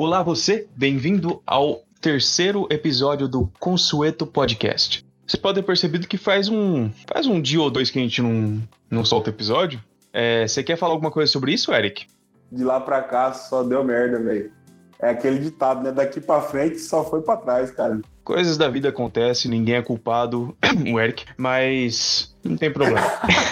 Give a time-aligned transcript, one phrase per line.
[0.00, 5.04] Olá você, bem-vindo ao terceiro episódio do Consueto Podcast.
[5.26, 8.22] Vocês podem ter percebido que faz um, faz um dia ou dois que a gente
[8.22, 9.82] não, não solta episódio.
[10.12, 12.06] É, você quer falar alguma coisa sobre isso, Eric?
[12.52, 14.52] De lá pra cá só deu merda, velho.
[15.00, 15.90] É aquele ditado, né?
[15.90, 18.00] Daqui pra frente só foi pra trás, cara.
[18.22, 20.56] Coisas da vida acontecem, ninguém é culpado,
[20.94, 23.00] o Eric, mas não tem problema.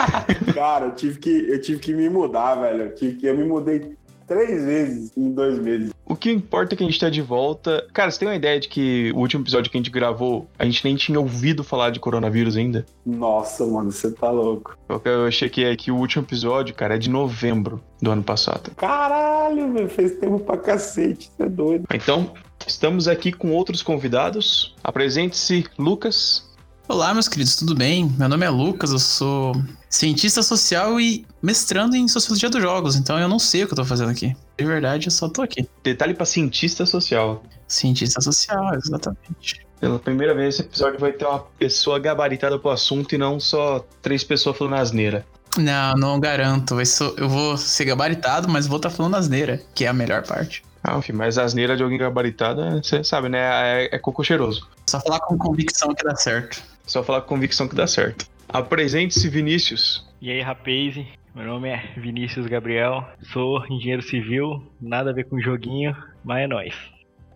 [0.55, 2.85] cara, eu tive que, eu tive que me mudar, velho.
[2.85, 3.97] Eu, tive que, eu me mudei
[4.27, 5.93] três vezes em dois meses.
[6.05, 7.87] O que importa é que a gente tá de volta.
[7.93, 10.65] Cara, você tem uma ideia de que o último episódio que a gente gravou, a
[10.65, 12.87] gente nem tinha ouvido falar de coronavírus ainda?
[13.05, 14.77] Nossa, mano, você tá louco.
[15.05, 18.71] Eu achei que, é que o último episódio, cara, é de novembro do ano passado.
[18.77, 21.87] Caralho, velho, fez tempo pra cacete, você é doido.
[21.93, 22.33] Então,
[22.67, 24.75] estamos aqui com outros convidados.
[24.83, 26.46] Apresente-se, Lucas.
[26.89, 28.15] Olá, meus queridos, tudo bem?
[28.17, 33.19] Meu nome é Lucas, eu sou cientista social e mestrando em sociologia dos jogos, então
[33.19, 34.37] eu não sei o que eu tô fazendo aqui.
[34.57, 35.69] De verdade, eu só tô aqui.
[35.83, 37.43] Detalhe para cientista social.
[37.67, 39.67] Cientista social, exatamente.
[39.81, 43.85] Pela primeira vez, esse episódio vai ter uma pessoa gabaritada pro assunto e não só
[44.01, 45.27] três pessoas falando asneira.
[45.59, 46.77] Não, não garanto.
[47.17, 50.63] Eu vou ser gabaritado, mas vou estar tá falando asneira, que é a melhor parte.
[50.85, 53.41] Ah, enfim, mas asneira de alguém gabaritada, você sabe, né?
[53.41, 54.69] É, é coco cheiroso.
[54.89, 56.76] Só falar com convicção que dá certo.
[56.87, 58.27] Só falar com convicção que dá certo.
[58.49, 60.07] Apresente-se, Vinícius.
[60.23, 60.97] E aí, rapaz?
[61.35, 66.47] Meu nome é Vinícius Gabriel, sou engenheiro civil, nada a ver com joguinho, mas é
[66.47, 66.75] nóis.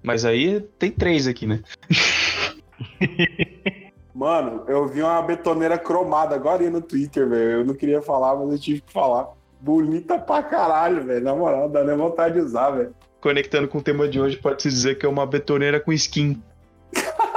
[0.02, 1.60] Mas aí tem três aqui, né?
[4.14, 7.50] Mano, eu vi uma betoneira cromada agora no Twitter, velho.
[7.50, 9.28] Eu não queria falar, mas eu tive que falar.
[9.60, 11.24] Bonita pra caralho, velho.
[11.24, 12.94] Na moral, dá nem vontade de usar, velho.
[13.20, 16.40] Conectando com o tema de hoje, pode-se dizer que é uma betoneira com skin.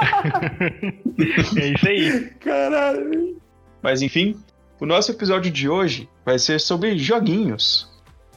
[1.56, 2.30] é isso aí.
[2.40, 3.36] Caralho.
[3.82, 4.36] Mas enfim,
[4.80, 7.92] o nosso episódio de hoje vai ser sobre joguinhos.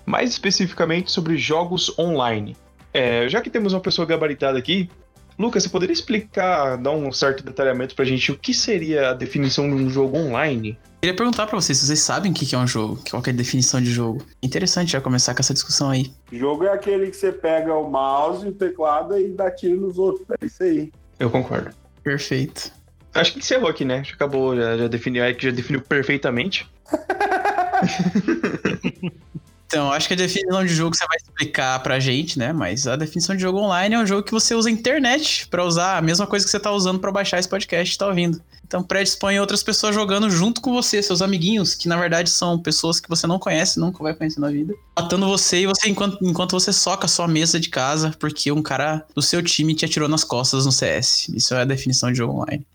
[0.06, 2.56] Mais especificamente sobre jogos online.
[2.94, 4.90] É, já que temos uma pessoa gabaritada aqui,
[5.38, 9.70] Lucas, você poderia explicar, dar um certo detalhamento pra gente o que seria a definição
[9.70, 10.80] de um jogo online?
[11.00, 13.34] Queria perguntar para vocês se vocês sabem o que é um jogo, qual é a
[13.34, 14.26] definição de jogo.
[14.42, 16.11] Interessante já começar com essa discussão aí.
[16.32, 19.99] Jogo é aquele que você pega o mouse e o teclado e dá tiro nos
[19.99, 20.26] outros.
[20.42, 20.92] É isso aí.
[21.20, 21.72] Eu concordo.
[22.04, 22.72] Perfeito.
[23.14, 24.00] Acho que encerrou aqui, né?
[24.00, 26.70] Acho que acabou, já, já definiu, já definiu perfeitamente.
[29.67, 32.54] Então, acho que a definição de jogo você vai explicar pra gente, né?
[32.54, 35.64] Mas a definição de jogo online é um jogo que você usa a internet para
[35.64, 38.42] usar a mesma coisa que você tá usando para baixar esse podcast e tá ouvindo.
[38.67, 43.00] Então, predispõe outras pessoas jogando junto com você, seus amiguinhos, que na verdade são pessoas
[43.00, 44.73] que você não conhece, nunca vai conhecer na vida.
[44.98, 48.61] Matando você e você, enquanto, enquanto você soca a sua mesa de casa, porque um
[48.61, 51.30] cara do seu time te atirou nas costas no CS.
[51.30, 52.67] Isso é a definição de jogo online.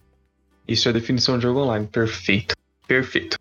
[0.66, 1.86] Isso é a definição de jogo online.
[1.86, 2.54] Perfeito.
[2.88, 3.36] Perfeito.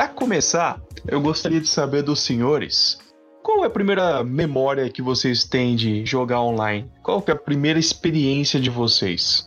[0.00, 2.98] Para começar, eu gostaria de saber dos senhores
[3.42, 6.90] qual é a primeira memória que vocês têm de jogar online?
[7.02, 9.46] Qual é a primeira experiência de vocês?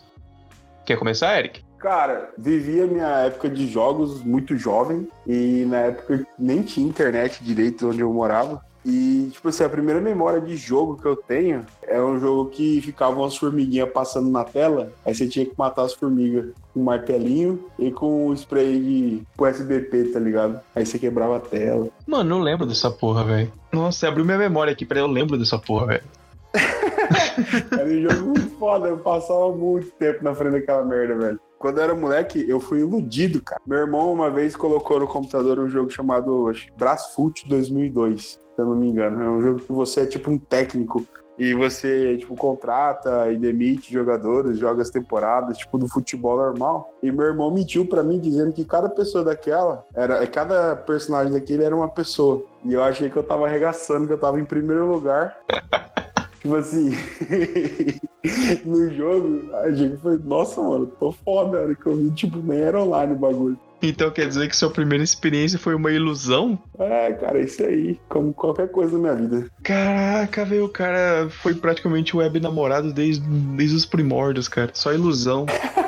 [0.86, 1.64] Quer começar, Eric?
[1.80, 7.42] Cara, vivi a minha época de jogos muito jovem e na época nem tinha internet
[7.42, 8.64] direito onde eu morava.
[8.84, 12.82] E, tipo assim, a primeira memória de jogo que eu tenho é um jogo que
[12.82, 16.84] ficavam umas formiguinhas passando na tela, aí você tinha que matar as formigas com um
[16.84, 20.60] martelinho e com um spray de USBP, tá ligado?
[20.74, 21.88] Aí você quebrava a tela.
[22.06, 23.50] Mano, não lembro dessa porra, velho.
[23.72, 26.04] Nossa, abriu minha memória aqui, peraí, eu lembro dessa porra, velho.
[27.72, 31.40] Era um jogo muito foda, eu passava muito tempo na frente daquela merda, velho.
[31.58, 33.58] Quando eu era moleque, eu fui iludido, cara.
[33.66, 38.76] Meu irmão uma vez colocou no computador um jogo chamado Brasfoot 2002, se eu não
[38.76, 39.22] me engano.
[39.22, 41.06] É um jogo que você é tipo um técnico
[41.36, 46.94] e você, tipo, contrata e demite jogadores, joga as temporadas, tipo, do futebol normal.
[47.02, 51.64] E meu irmão mentiu para mim dizendo que cada pessoa daquela, era cada personagem daquele
[51.64, 52.44] era uma pessoa.
[52.64, 55.36] E eu achei que eu tava arregaçando, que eu tava em primeiro lugar.
[56.40, 56.92] tipo assim,
[58.64, 61.58] no jogo, a gente foi, nossa, mano, tô foda.
[61.58, 63.58] A hora que eu vi, tipo, nem era online o bagulho.
[63.88, 66.58] Então quer dizer que sua primeira experiência foi uma ilusão?
[66.78, 69.50] É, cara, isso aí, como qualquer coisa na minha vida.
[69.62, 73.26] Caraca, velho, o cara foi praticamente web namorado desde,
[73.56, 74.70] desde os primórdios, cara.
[74.74, 75.46] Só ilusão.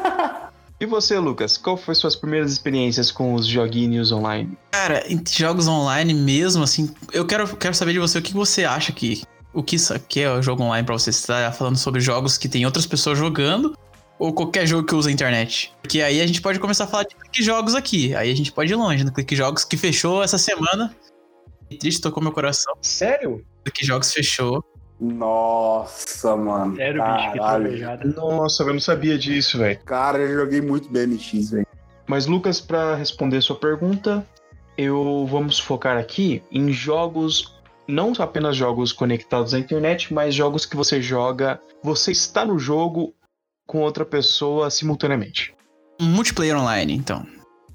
[0.78, 1.56] E você, Lucas?
[1.56, 4.58] Qual foi suas primeiras experiências com os joguinhos online?
[4.72, 8.64] Cara, em jogos online mesmo, assim, eu quero, quero saber de você o que você
[8.64, 9.22] acha que.
[9.54, 9.76] O que,
[10.06, 11.10] que é o jogo online pra você?
[11.10, 13.74] Você tá falando sobre jogos que tem outras pessoas jogando
[14.18, 15.72] ou qualquer jogo que usa a internet?
[15.82, 18.14] Porque aí a gente pode começar a falar de clique jogos aqui.
[18.14, 20.94] Aí a gente pode ir longe no clique jogos que fechou essa semana.
[21.68, 22.74] Que triste, tocou meu coração.
[22.80, 23.44] Sério?
[23.64, 24.64] Clique jogos fechou.
[24.98, 26.76] Nossa, mano.
[26.76, 28.14] Sério, bicho, que Caralho.
[28.14, 29.78] Nossa, eu não sabia disso, velho.
[29.84, 31.66] Cara, eu joguei muito BMX, velho.
[32.06, 34.24] Mas, Lucas, pra responder sua pergunta,
[34.78, 37.54] eu vamos focar aqui em jogos,
[37.86, 43.12] não apenas jogos conectados à internet, mas jogos que você joga, você está no jogo
[43.66, 45.54] com outra pessoa simultaneamente.
[46.00, 47.26] Multiplayer online, então.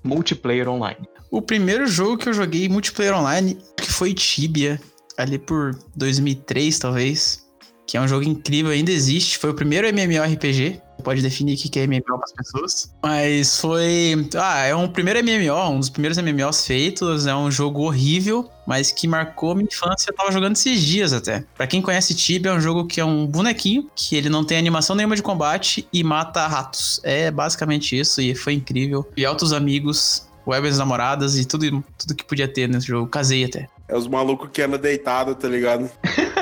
[0.04, 1.08] Multiplayer online.
[1.30, 4.80] O primeiro jogo que eu joguei multiplayer online que foi Tibia,
[5.18, 7.46] ali por 2003 talvez,
[7.86, 10.82] que é um jogo incrível, ainda existe, foi o primeiro MMORPG.
[11.02, 12.94] Pode definir o que é MMO para as pessoas.
[13.02, 14.28] Mas foi.
[14.36, 17.28] Ah, é um primeiro MMO, um dos primeiros MMOs feitos.
[17.28, 20.10] É um jogo horrível, mas que marcou minha infância.
[20.10, 21.44] Eu tava jogando esses dias até.
[21.56, 24.58] Pra quem conhece Tibia, é um jogo que é um bonequinho, que ele não tem
[24.58, 27.00] animação nenhuma de combate e mata ratos.
[27.04, 29.10] É basicamente isso, e foi incrível.
[29.18, 33.08] E altos amigos, webs namoradas e tudo, tudo que podia ter nesse jogo.
[33.08, 33.68] Casei até.
[33.88, 35.90] É os malucos que andam deitado, tá ligado?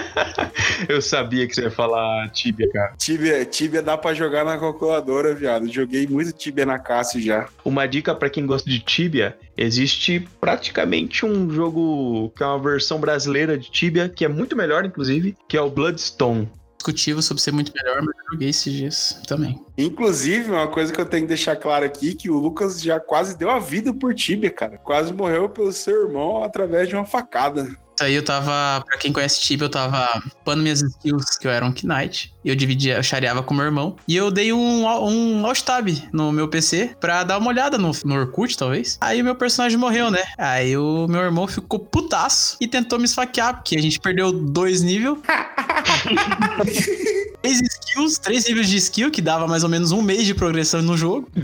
[0.87, 2.93] Eu sabia que você ia falar Tibia, cara.
[2.97, 5.67] Tibia, tibia dá pra jogar na calculadora, viado.
[5.71, 7.47] Joguei muito Tibia na Cássio já.
[7.65, 12.99] Uma dica pra quem gosta de Tibia: existe praticamente um jogo que é uma versão
[12.99, 16.49] brasileira de Tibia, que é muito melhor, inclusive, que é o Bloodstone.
[16.77, 19.59] Discutível sobre ser muito melhor, mas eu joguei esses dias também.
[19.77, 23.37] Inclusive, uma coisa que eu tenho que deixar claro aqui, que o Lucas já quase
[23.37, 24.77] deu a vida por Tibia, cara.
[24.77, 27.69] Quase morreu pelo seu irmão através de uma facada.
[27.99, 31.51] Isso aí eu tava, pra quem conhece Tibia, eu tava upando minhas skills, que eu
[31.51, 32.33] era um Knight.
[32.45, 33.97] E eu dividia, eu chareava com meu irmão.
[34.07, 37.91] E eu dei um, um alt tab no meu PC pra dar uma olhada no,
[38.05, 38.97] no Orkut, talvez.
[39.01, 40.23] Aí o meu personagem morreu, né?
[40.37, 44.81] Aí o meu irmão ficou putaço e tentou me esfaquear, porque a gente perdeu dois
[44.81, 45.17] níveis.
[47.43, 50.81] três skills, três níveis de skill, que dava mais ou menos um mês de progressão
[50.81, 51.29] no jogo.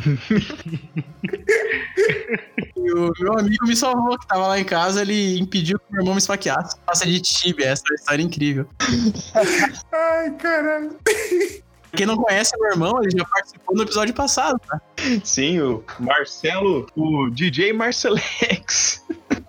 [2.86, 6.02] e o meu amigo me salvou, que tava lá em casa, ele impediu que meu
[6.02, 6.78] irmão me esfaqueasse.
[6.88, 8.68] Nossa, de Tibia, essa é uma história incrível.
[9.92, 10.96] Ai, caralho.
[11.96, 14.82] Quem não conhece meu irmão, ele já participou no episódio passado, tá?
[15.24, 19.02] Sim, o Marcelo, o DJ Marcelex,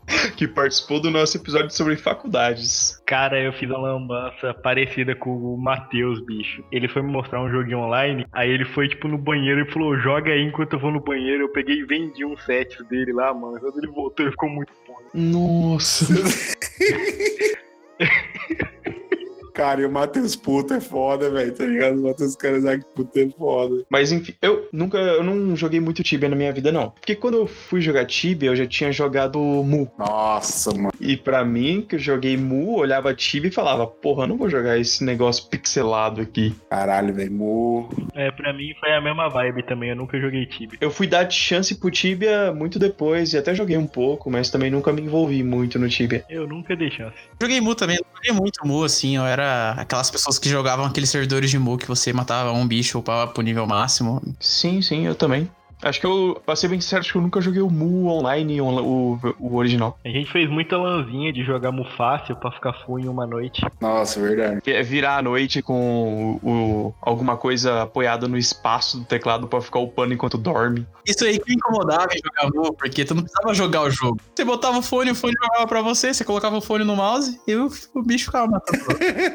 [0.37, 3.01] que participou do nosso episódio sobre faculdades.
[3.07, 6.65] Cara, eu fiz uma lambança parecida com o Matheus, bicho.
[6.71, 9.99] Ele foi me mostrar um joguinho online, aí ele foi, tipo, no banheiro e falou,
[9.99, 11.45] joga aí enquanto eu vou no banheiro.
[11.45, 13.59] Eu peguei e vendi um set dele lá, mano.
[13.61, 14.97] Quando ele voltou, ele ficou muito bom.
[15.15, 16.07] Nossa.
[19.57, 21.99] Cara, e o Matheus Puto é foda, velho, tá ligado?
[21.99, 23.87] O Matheus Karazaki Puto é foda.
[23.89, 26.91] Mas enfim, eu nunca, eu não joguei muito Tibia na minha vida, não.
[26.91, 29.91] Porque quando eu fui jogar Tibia, eu já tinha jogado Mu.
[29.99, 30.93] Nossa, mano.
[31.01, 34.51] E pra mim, que eu joguei Mu, olhava Tibia e falava, porra, eu não vou
[34.51, 36.55] jogar esse negócio pixelado aqui.
[36.69, 37.33] Caralho, velho.
[37.33, 37.89] Mu.
[38.15, 40.79] É, pra mim foi a mesma vibe também, eu nunca joguei Tibia.
[40.83, 44.71] Eu fui dar chance pro Tibia muito depois, e até joguei um pouco, mas também
[44.71, 46.27] nunca me envolvi muito no Tibia.
[46.29, 47.17] Eu nunca dei chance.
[47.41, 49.46] Joguei Mu também, não joguei muito Mu, assim, eu era
[49.77, 53.43] aquelas pessoas que jogavam aqueles servidores de Mu que você matava um bicho upava pro
[53.43, 54.23] nível máximo.
[54.41, 55.51] Sim, sim, eu também.
[55.83, 58.61] Acho que eu, pra ser bem sincero, acho que eu nunca joguei o Mu online,
[58.61, 59.99] o, o, original.
[60.05, 63.61] A gente fez muita lanzinha de jogar Mu fácil pra ficar full em uma noite.
[63.81, 64.61] Nossa, verdade.
[64.63, 69.47] Que é virar a noite com o, o- alguma coisa apoiada no espaço do teclado
[69.47, 70.87] pra ficar upando enquanto dorme.
[71.07, 74.19] Isso aí que me incomodava em jogar Mu, porque tu não precisava jogar o jogo.
[74.35, 77.39] Você botava o fone, o fone jogava pra você, você colocava o fone no mouse
[77.47, 78.87] e o, o bicho ficava matando.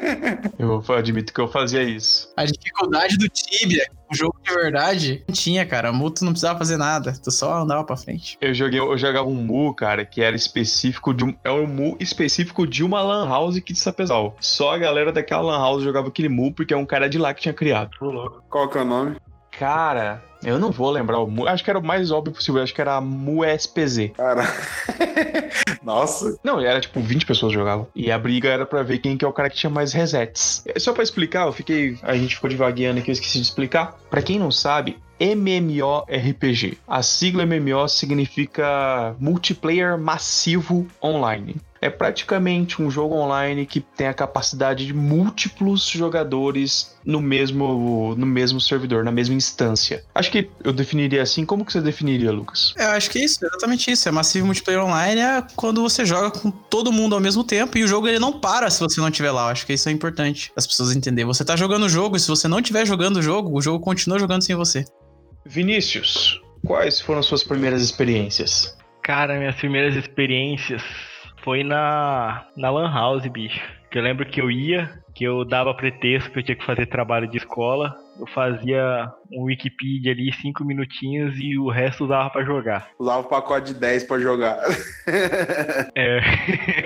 [0.58, 2.32] Eu admito que eu fazia isso.
[2.36, 5.92] A dificuldade do Tibia, um jogo de verdade, não tinha, cara.
[5.92, 8.36] Mu tu não precisava fazer nada, tu só andava pra frente.
[8.40, 11.34] Eu joguei, eu jogava um Mu, cara, que era específico de um.
[11.42, 14.36] É um Mu específico de uma Lan House aqui de Sapezal.
[14.40, 17.32] Só a galera daquela Lan House jogava aquele Mu porque é um cara de lá
[17.32, 17.90] que tinha criado.
[18.48, 19.16] Qual que é o nome?
[19.62, 21.46] Cara, eu não vou lembrar o Mu.
[21.46, 22.60] Acho que era o mais óbvio possível.
[22.60, 24.10] Acho que era a Mu SPZ.
[24.16, 24.42] Cara.
[25.84, 26.36] Nossa.
[26.42, 27.86] Não, era tipo 20 pessoas jogavam.
[27.94, 30.64] E a briga era pra ver quem que é o cara que tinha mais resets.
[30.66, 31.96] É, Só pra explicar, eu fiquei.
[32.02, 33.96] A gente ficou devagueando aqui, eu esqueci de explicar.
[34.10, 36.78] Pra quem não sabe, MMORPG.
[36.88, 41.54] A sigla MMO significa Multiplayer Massivo Online.
[41.82, 48.24] É praticamente um jogo online que tem a capacidade de múltiplos jogadores no mesmo, no
[48.24, 50.04] mesmo servidor, na mesma instância.
[50.14, 51.44] Acho que eu definiria assim.
[51.44, 52.72] Como que você definiria, Lucas?
[52.78, 54.08] Eu acho que é isso, exatamente isso.
[54.08, 57.82] É massivo multiplayer online é quando você joga com todo mundo ao mesmo tempo e
[57.82, 59.46] o jogo ele não para se você não estiver lá.
[59.46, 61.26] Eu acho que isso é importante as pessoas entenderem.
[61.26, 63.80] Você tá jogando o jogo e se você não estiver jogando o jogo, o jogo
[63.80, 64.84] continua jogando sem você.
[65.44, 68.76] Vinícius, quais foram suas primeiras experiências?
[69.02, 70.80] Cara, minhas primeiras experiências
[71.42, 73.60] foi na, na Lan House, bicho.
[73.90, 76.86] Que eu lembro que eu ia, que eu dava pretexto que eu tinha que fazer
[76.86, 77.94] trabalho de escola.
[78.18, 82.88] Eu fazia um Wikipedia ali, cinco minutinhos, e o resto usava pra jogar.
[82.98, 84.58] Usava o pacote de 10 pra jogar.
[85.94, 86.20] É,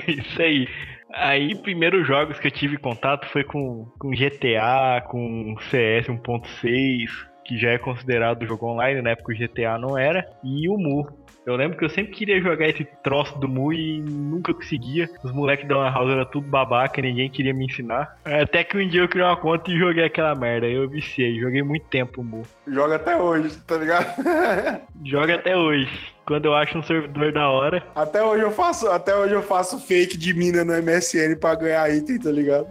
[0.11, 0.67] isso aí.
[1.13, 7.09] Aí, primeiros jogos que eu tive contato foi com, com GTA, com CS 1.6,
[7.45, 11.07] que já é considerado jogo online, na época o GTA não era, e o Mu.
[11.47, 15.09] Eu lembro que eu sempre queria jogar esse troço do Mu e nunca conseguia.
[15.23, 18.19] Os moleques da Lan House eram tudo babaca, ninguém queria me ensinar.
[18.25, 20.67] Até que um dia eu criei uma conta e joguei aquela merda.
[20.67, 22.43] Aí eu viciei, joguei muito tempo o Mu.
[22.67, 24.13] Joga até hoje, tá ligado?
[25.05, 25.89] Joga até hoje.
[26.27, 27.81] Quando eu acho um servidor da hora.
[27.95, 31.89] Até hoje eu faço, até hoje eu faço fake de mina no MSN pra ganhar
[31.89, 32.67] item, tá ligado?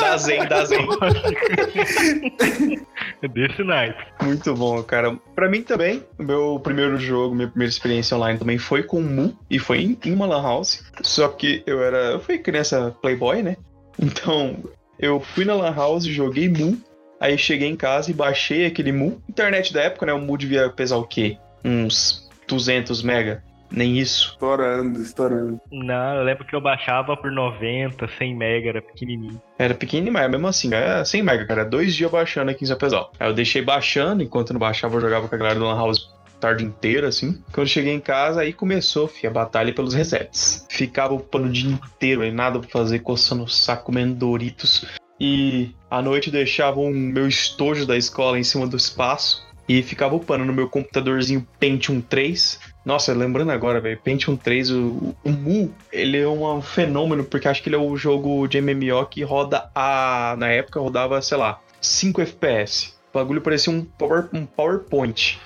[0.00, 0.88] Dá zen, dá zen.
[3.32, 4.04] Desse naipe.
[4.22, 5.16] Muito bom, cara.
[5.34, 9.58] Pra mim também, meu primeiro jogo, minha primeira experiência online também foi com Mu e
[9.58, 10.84] foi em, em uma lan house.
[11.02, 13.56] Só que eu era, eu fui criança playboy, né?
[14.00, 14.56] Então,
[14.98, 16.78] eu fui na lan house, joguei Mu,
[17.20, 19.20] aí cheguei em casa e baixei aquele Mu.
[19.28, 20.12] Internet da época, né?
[20.12, 21.36] O Mu devia pesar o quê?
[21.64, 23.42] Uns 200 mega.
[23.70, 24.32] Nem isso.
[24.32, 25.60] Estourando, estourando.
[25.70, 29.40] Não, eu lembro que eu baixava por 90, 100 mega, era pequenininho.
[29.58, 31.64] Era pequeno, mas mesmo assim, é 100 mega, cara.
[31.64, 33.12] Dois dias baixando aqui em São Pesal.
[33.18, 36.14] Aí eu deixei baixando, enquanto não baixava, eu jogava com a galera do Lan House
[36.36, 37.42] a tarde inteira, assim.
[37.52, 40.66] Quando eu cheguei em casa, aí começou, fi, a batalha pelos resets.
[40.70, 44.84] Ficava upando o dia inteiro, aí nada pra fazer, coçando o saco, comendo Doritos.
[45.20, 50.14] E à noite deixava o meu estojo da escola em cima do espaço e ficava
[50.14, 52.73] upando no meu computadorzinho Pentium 3.
[52.84, 57.62] Nossa, lembrando agora, velho, Pentium 3, o, o Mu, ele é um fenômeno, porque acho
[57.62, 60.36] que ele é o jogo de MMO que roda a.
[60.38, 62.94] Na época rodava, sei lá, 5 FPS.
[63.10, 65.38] O bagulho parecia um, power, um PowerPoint.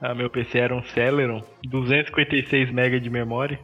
[0.00, 3.58] Ah, meu PC era um Celeron, 256 MB de memória.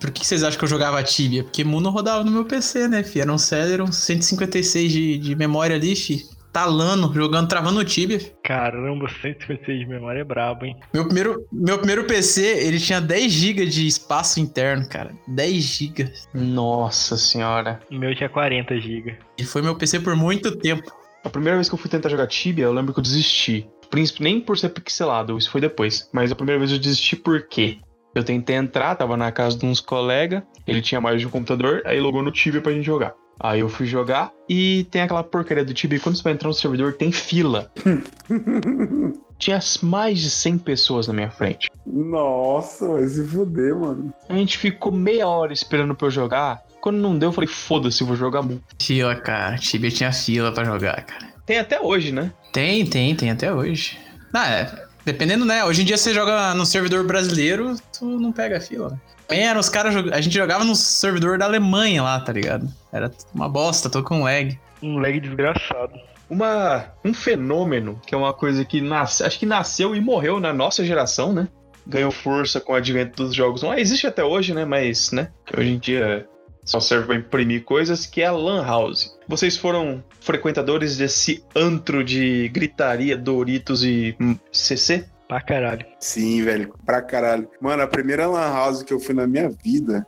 [0.00, 1.44] Por que vocês acham que eu jogava Tibia?
[1.44, 3.20] Porque Mu não rodava no meu PC, né, fi?
[3.20, 6.28] Era um Celeron, 156 de, de memória ali, fi.
[6.56, 8.18] Talando, jogando, travando o Tibia.
[8.42, 10.74] Caramba, 156 de memória é brabo, hein?
[10.94, 15.14] Meu primeiro, meu primeiro PC, ele tinha 10 GB de espaço interno, cara.
[15.28, 16.10] 10 GB.
[16.32, 17.78] Nossa senhora.
[17.90, 19.18] O meu tinha 40 GB.
[19.36, 20.90] E foi meu PC por muito tempo.
[21.22, 23.68] A primeira vez que eu fui tentar jogar Tibia, eu lembro que eu desisti.
[23.90, 26.08] Príncipe, nem por ser pixelado, isso foi depois.
[26.10, 27.76] Mas a primeira vez eu desisti por quê?
[28.14, 31.82] Eu tentei entrar, tava na casa de uns colegas, ele tinha mais de um computador,
[31.84, 33.12] aí logou no Tibia pra gente jogar.
[33.38, 36.54] Aí eu fui jogar e tem aquela porcaria do Tibia, quando você vai entrar no
[36.54, 37.70] servidor, tem fila.
[39.38, 41.70] Tinha mais de 100 pessoas na minha frente.
[41.86, 44.12] Nossa, vai se fuder, mano.
[44.28, 46.62] A gente ficou meia hora esperando pra eu jogar.
[46.80, 48.62] Quando não deu, eu falei, foda-se, vou jogar Mu.
[48.80, 49.58] Fila, cara.
[49.58, 51.26] Tibia tinha fila pra jogar, cara.
[51.44, 52.32] Tem até hoje, né?
[52.52, 53.98] Tem, tem, tem até hoje.
[54.32, 54.86] Ah, é.
[55.06, 55.64] Dependendo, né?
[55.64, 59.00] Hoje em dia você joga no servidor brasileiro, tu não pega fila, né?
[59.28, 59.94] Também eram os caras.
[60.12, 62.68] A gente jogava no servidor da Alemanha lá, tá ligado?
[62.92, 64.58] Era uma bosta, tô com lag.
[64.82, 65.92] Um lag desgraçado.
[66.28, 70.52] Uma, um fenômeno, que é uma coisa que nasce, acho que nasceu e morreu na
[70.52, 71.46] nossa geração, né?
[71.86, 73.62] Ganhou força com o advento dos jogos.
[73.62, 74.64] Não existe até hoje, né?
[74.64, 75.30] Mas, né?
[75.56, 76.26] Hoje em dia
[76.66, 79.16] só serve para imprimir coisas, que é a Lan House.
[79.28, 85.06] Vocês foram frequentadores desse antro de gritaria, Doritos e hum, CC?
[85.28, 85.86] Pra caralho.
[85.98, 87.48] Sim, velho, pra caralho.
[87.60, 90.06] Mano, a primeira lan house que eu fui na minha vida,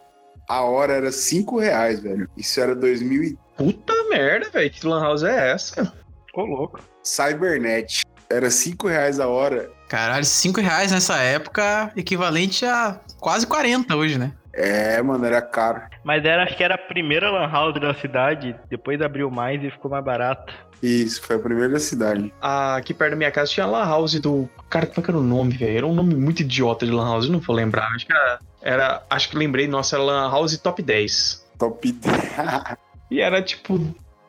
[0.48, 2.28] a hora era 5 reais, velho.
[2.36, 3.38] Isso era 2000 e...
[3.56, 4.70] Puta merda, velho.
[4.70, 5.92] Que Lan House é essa?
[6.26, 6.80] Ficou louco.
[7.02, 8.02] Cybernet.
[8.30, 9.70] Era 5 reais a hora.
[9.88, 14.32] Caralho, 5 reais nessa época, equivalente a quase 40 hoje, né?
[14.52, 15.82] É, mano, era caro.
[16.02, 19.70] Mas era, acho que era a primeira lan house da cidade, depois abriu mais e
[19.70, 20.52] ficou mais barato.
[20.82, 22.32] Isso, foi a primeira da cidade.
[22.40, 24.48] Ah, Aqui perto da minha casa tinha a Lan House do.
[24.70, 25.76] Cara, como é que era o nome, velho?
[25.76, 27.88] Era um nome muito idiota de Lan House, eu não vou lembrar.
[27.94, 28.38] Acho que era.
[28.62, 31.46] era acho que lembrei, nossa, era Lan House Top 10.
[31.58, 32.16] Top 10.
[33.10, 33.80] E era tipo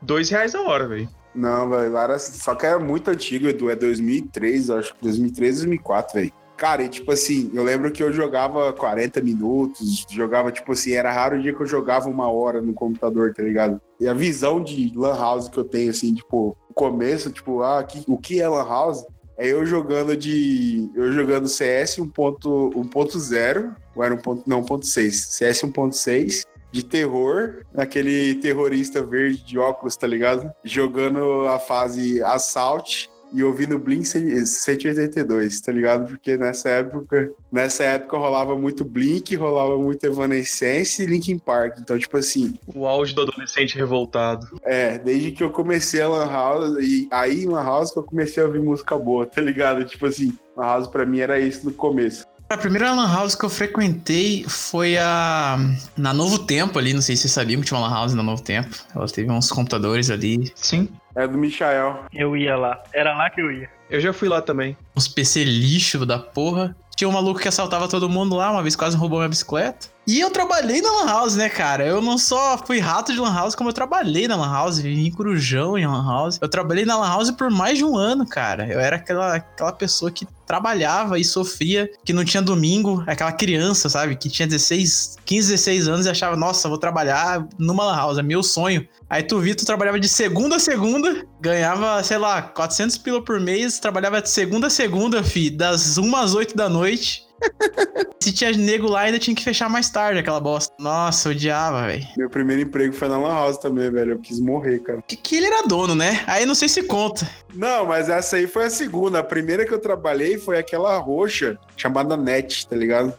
[0.01, 1.09] dois reais a hora, velho.
[1.35, 2.17] Não, velho, lá era...
[2.17, 3.69] só que era muito antigo, Edu.
[3.69, 6.33] É 2003, acho que 2003, 2004, velho.
[6.59, 11.09] Cara, e tipo assim, eu lembro que eu jogava 40 minutos, jogava, tipo assim, era
[11.09, 13.79] raro o dia que eu jogava uma hora no computador, tá ligado?
[13.97, 17.81] E a visão de Lan House que eu tenho, assim, tipo, no começo, tipo, ah,
[17.81, 19.05] que, o que é Lan House?
[19.37, 20.91] É eu jogando de.
[20.93, 24.43] Eu jogando CS 1.0, ou era 1.
[24.45, 25.11] Não, 1.6.
[25.11, 30.51] CS 1.6 de terror, aquele terrorista verde de óculos, tá ligado?
[30.65, 36.07] Jogando a fase Assault e ouvindo Blink 182, tá ligado?
[36.07, 41.77] Porque nessa época, nessa época rolava muito Blink, rolava muito Evanescence e Linkin Park.
[41.79, 44.48] Então, tipo assim, O auge do adolescente revoltado.
[44.63, 48.03] é, desde que eu comecei a Lan House, e aí em Lan House que eu
[48.03, 49.83] comecei a ouvir música boa, tá ligado?
[49.86, 52.25] Tipo assim, Lan House pra mim era isso no começo.
[52.51, 55.55] A primeira lan house que eu frequentei foi a.
[55.95, 58.24] Na Novo Tempo ali, não sei se vocês sabiam que tinha uma lan house na
[58.24, 58.75] Novo Tempo.
[58.95, 60.89] Ela teve uns computadores ali, Sim.
[61.15, 62.05] É do Michael.
[62.13, 62.81] Eu ia lá.
[62.93, 63.69] Era lá que eu ia.
[63.89, 64.77] Eu já fui lá também.
[64.95, 66.75] uns PC lixo da porra.
[66.95, 69.87] Tinha um maluco que assaltava todo mundo lá, uma vez quase roubou minha bicicleta.
[70.09, 71.85] E eu trabalhei na Lan House, né, cara?
[71.85, 75.05] Eu não só fui rato de Lan House, como eu trabalhei na Lan House, vivi
[75.05, 76.39] em Corujão em Lan House.
[76.41, 78.67] Eu trabalhei na Lan House por mais de um ano, cara.
[78.67, 83.87] Eu era aquela, aquela pessoa que trabalhava e sofria, que não tinha domingo, aquela criança,
[83.87, 84.15] sabe?
[84.15, 88.23] Que tinha 16, 15, 16 anos e achava, nossa, vou trabalhar numa Lan House, é
[88.23, 88.87] meu sonho.
[89.07, 93.39] Aí tu vi, tu trabalhava de segunda a segunda, ganhava, sei lá, 400 pila por
[93.39, 97.28] mês, trabalhava de segunda a segunda, fi, das 1 às 8 da noite.
[98.22, 100.74] Se tinha nego lá, ainda tinha que fechar mais tarde aquela bosta.
[100.77, 102.05] Nossa, eu odiava, velho.
[102.17, 104.13] Meu primeiro emprego foi na Lan House também, velho.
[104.13, 105.01] Eu quis morrer, cara.
[105.08, 106.24] Que, que ele era dono, né?
[106.27, 107.29] Aí não sei se conta.
[107.53, 109.19] Não, mas essa aí foi a segunda.
[109.19, 113.13] A primeira que eu trabalhei foi aquela roxa, chamada NET, tá ligado?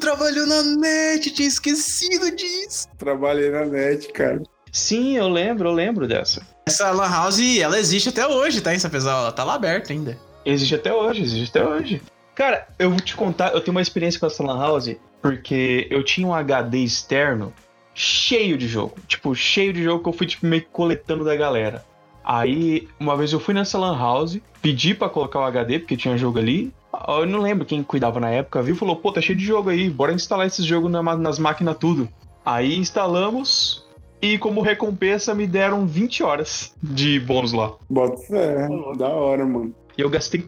[0.00, 2.88] Trabalhou na net, tinha esquecido disso.
[2.98, 4.42] Trabalhei na NET, cara.
[4.72, 6.42] Sim, eu lembro, eu lembro dessa.
[6.66, 9.20] Essa Lan House, ela existe até hoje, tá, em Sapezal?
[9.20, 10.18] Ela tá lá aberta ainda.
[10.44, 12.02] Existe até hoje, existe até hoje.
[12.34, 16.02] Cara, eu vou te contar, eu tenho uma experiência com essa Lan House, porque eu
[16.02, 17.52] tinha um HD externo
[17.94, 18.96] cheio de jogo.
[19.06, 21.84] Tipo, cheio de jogo que eu fui tipo, meio que coletando da galera.
[22.24, 26.16] Aí, uma vez eu fui nessa Lan House, pedi pra colocar o HD, porque tinha
[26.16, 26.72] jogo ali.
[27.06, 28.74] Eu não lembro quem cuidava na época, viu?
[28.74, 32.08] Falou, pô, tá cheio de jogo aí, bora instalar esses jogos na, nas máquinas tudo.
[32.44, 33.86] Aí instalamos,
[34.20, 37.74] e como recompensa me deram 20 horas de bônus lá.
[37.88, 39.74] Bota fé, da hora, mano.
[39.96, 40.44] E eu gastei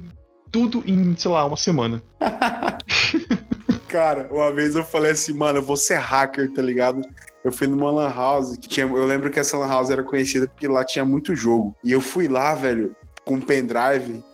[0.56, 2.02] tudo em, sei lá, uma semana.
[3.88, 7.02] Cara, uma vez eu falei assim, mano, eu vou ser hacker, tá ligado?
[7.44, 10.48] Eu fui numa lan house, que tinha, eu lembro que essa lan house era conhecida
[10.48, 11.76] porque lá tinha muito jogo.
[11.84, 14.24] E eu fui lá, velho, com um pendrive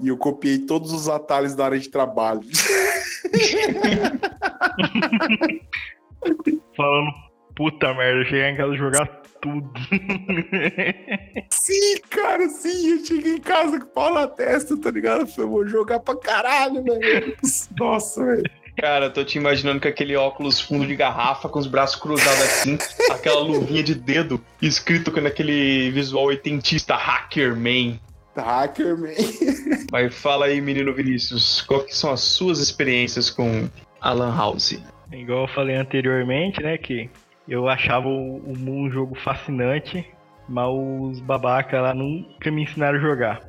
[0.00, 2.40] e eu copiei todos os atalhos da área de trabalho.
[6.74, 7.10] Falando,
[7.54, 9.70] puta merda, eu cheguei em casa e jogar tudo.
[11.50, 12.90] sim, cara, sim.
[12.90, 15.20] Eu cheguei em casa com o pau na testa, tá ligado?
[15.20, 17.36] Eu falei, vou jogar pra caralho, velho.
[17.78, 18.50] Nossa, velho.
[18.76, 22.76] Cara, tô te imaginando com aquele óculos fundo de garrafa, com os braços cruzados assim,
[23.10, 27.98] aquela luvinha de dedo, escrito com aquele visual oitentista Hackerman.
[28.36, 29.14] Hackerman.
[29.90, 33.66] Mas fala aí, menino Vinícius, qual que são as suas experiências com
[33.98, 34.78] Alan House?
[35.10, 37.08] Igual eu falei anteriormente, né, que
[37.48, 40.06] eu achava o, o um jogo fascinante,
[40.48, 43.40] mas os babaca lá nunca me ensinaram a jogar.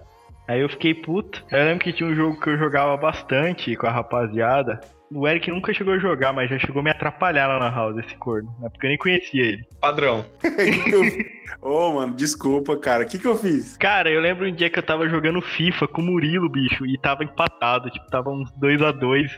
[0.47, 1.43] Aí eu fiquei puto.
[1.51, 4.79] Eu lembro que tinha um jogo que eu jogava bastante com a rapaziada,
[5.11, 7.97] o Eric nunca chegou a jogar, mas já chegou a me atrapalhar lá na house,
[7.97, 8.53] esse corno.
[8.59, 8.69] Né?
[8.69, 9.65] Porque eu nem conhecia ele.
[9.79, 10.25] Padrão.
[11.61, 13.03] Ô, oh, mano, desculpa, cara.
[13.03, 13.77] O que que eu fiz?
[13.77, 16.97] Cara, eu lembro um dia que eu tava jogando FIFA com o Murilo, bicho, e
[16.97, 17.89] tava empatado.
[17.89, 19.31] Tipo, tava uns 2 a 2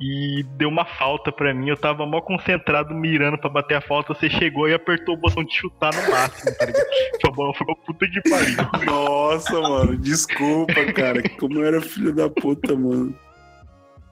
[0.00, 1.68] e deu uma falta pra mim.
[1.68, 4.14] Eu tava mal concentrado mirando pra bater a falta.
[4.14, 6.86] Você chegou e apertou o botão de chutar no máximo, tá ligado?
[7.26, 8.86] a bola foi uma puta de pariu.
[8.86, 11.22] Nossa, mano, desculpa, cara.
[11.38, 13.25] Como eu era filho da puta, mano.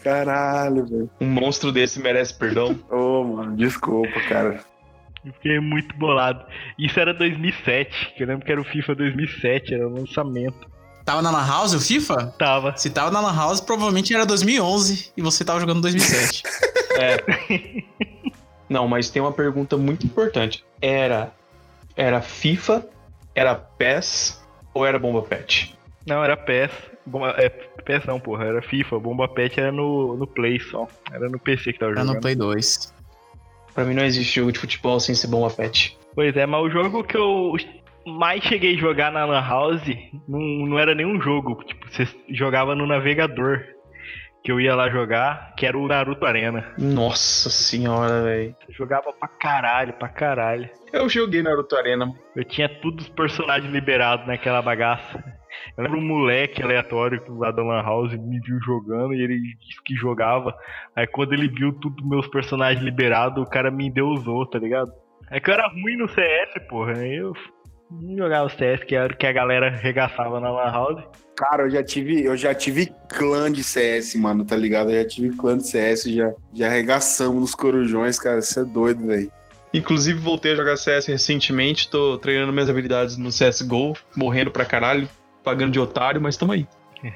[0.04, 1.10] Caralho, velho.
[1.20, 2.78] Um monstro desse merece perdão?
[2.90, 4.60] Ô, oh, mano, desculpa, cara.
[5.24, 6.44] Eu fiquei muito bolado.
[6.78, 10.68] Isso era 2007, que eu lembro que era o FIFA 2007, era o lançamento.
[11.04, 12.34] Tava na Lan House o FIFA?
[12.38, 12.76] Tava.
[12.76, 16.42] Se tava na Lan House, provavelmente era 2011 e você tava jogando 2007.
[17.00, 17.82] é.
[18.68, 20.64] Não, mas tem uma pergunta muito importante.
[20.80, 21.32] Era
[21.96, 22.86] era FIFA,
[23.34, 25.76] era PES ou era Bomba Pet?
[26.06, 26.70] Não, era PES.
[27.06, 27.48] Bomba, é,
[27.84, 28.98] PS não, porra, era FIFA.
[28.98, 30.88] Bomba Pet era no, no Play só.
[31.12, 32.08] Era no PC que tava jogando.
[32.08, 32.94] Era no Play 2.
[33.74, 35.98] Pra mim não existe jogo de futebol sem ser Bomba Pet.
[36.14, 37.56] Pois é, mas o jogo que eu
[38.06, 39.82] mais cheguei a jogar na Lan House
[40.28, 41.62] não, não era nenhum jogo.
[41.64, 43.64] Tipo, você jogava no navegador.
[44.42, 46.74] Que eu ia lá jogar, que era o Naruto Arena.
[46.76, 48.54] Nossa senhora, velho.
[48.68, 50.68] Jogava pra caralho, pra caralho.
[50.92, 52.14] Eu joguei Naruto Arena.
[52.36, 55.24] Eu tinha todos os personagens liberados naquela bagaça.
[55.76, 59.82] Eu lembro um moleque aleatório lá da Lan House me viu jogando e ele disse
[59.84, 60.54] que jogava.
[60.94, 64.92] Aí quando ele viu tudo meus personagens liberados, o cara me endeusou, tá ligado?
[65.30, 66.98] É que eu era ruim no CS, porra.
[66.98, 67.32] Aí eu
[67.90, 71.04] não jogava o CS, que era o que a galera regaçava na Lan House.
[71.36, 74.90] Cara, eu já tive, eu já tive clã de CS, mano, tá ligado?
[74.90, 78.38] Eu já tive clã de CS, já, já arregaçamos nos corujões, cara.
[78.38, 79.30] Isso é doido, velho.
[79.72, 85.08] Inclusive, voltei a jogar CS recentemente, tô treinando minhas habilidades no CSGO, morrendo pra caralho
[85.44, 86.66] pagando de otário, mas tamo aí.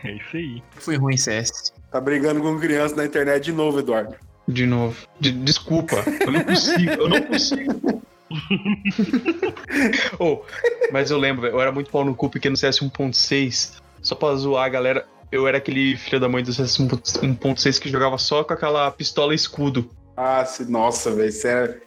[0.04, 0.62] É isso aí.
[0.72, 1.72] Foi ruim CS.
[1.90, 4.14] Tá brigando com criança na internet de novo, Eduardo.
[4.46, 4.96] De novo.
[5.18, 5.96] De, desculpa.
[6.20, 6.90] Eu não consigo.
[6.90, 8.02] Eu não consigo.
[10.20, 10.42] oh,
[10.92, 13.80] mas eu lembro, eu era muito pau no cu pequeno CS 1.6.
[14.02, 17.88] Só pra zoar a galera, eu era aquele filho da mãe do CS 1.6 que
[17.88, 19.90] jogava só com aquela pistola escudo.
[20.16, 21.80] Ah, se, nossa, velho, você é.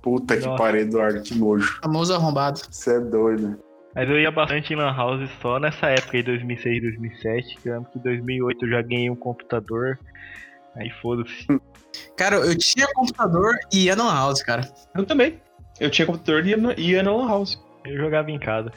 [0.00, 0.50] Puta nossa.
[0.50, 1.78] que pariu, Eduardo, que nojo.
[1.80, 2.60] Famoso arrombado.
[2.70, 3.58] Você é doido.
[3.94, 7.56] Mas eu ia bastante em Lan House só nessa época aí, 2006, 2007.
[7.60, 9.98] Que eu lembro que em 2008 eu já ganhei um computador.
[10.76, 11.46] Aí foda-se.
[12.16, 14.62] Cara, eu tinha computador e ia no house, cara.
[14.94, 15.40] Eu também.
[15.78, 17.62] Eu tinha computador e ia, na Lan House.
[17.84, 18.70] Eu jogava em casa.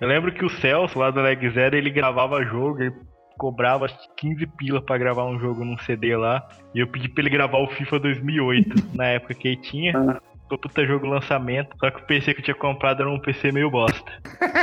[0.00, 2.94] Eu lembro que o Celso, lá do Leg Zero, ele gravava jogo, ele
[3.36, 6.46] cobrava acho que 15 pila pra gravar um jogo num CD lá.
[6.74, 10.20] E eu pedi pra ele gravar o FIFA 2008, na época que ele tinha.
[10.52, 13.50] Foi puta jogo lançamento, só que o PC que eu tinha comprado era um PC
[13.52, 14.12] meio bosta.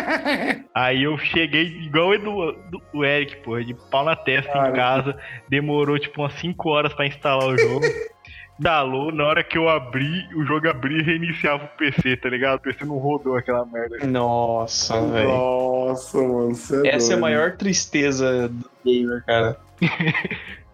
[0.75, 4.73] Aí eu cheguei igual o, Edu, do- o Eric, porra, de pau na testa em
[4.73, 5.17] casa.
[5.49, 7.81] Demorou tipo umas 5 horas pra instalar o jogo.
[8.59, 12.57] Dalou, na hora que eu abri, o jogo abria e reiniciava o PC, tá ligado?
[12.59, 14.05] O PC não rodou aquela merda.
[14.05, 15.27] Nossa, velho.
[15.29, 16.53] Nossa, mano.
[16.53, 17.21] Você é Essa é a doido.
[17.21, 19.57] maior tristeza do gamer, cara.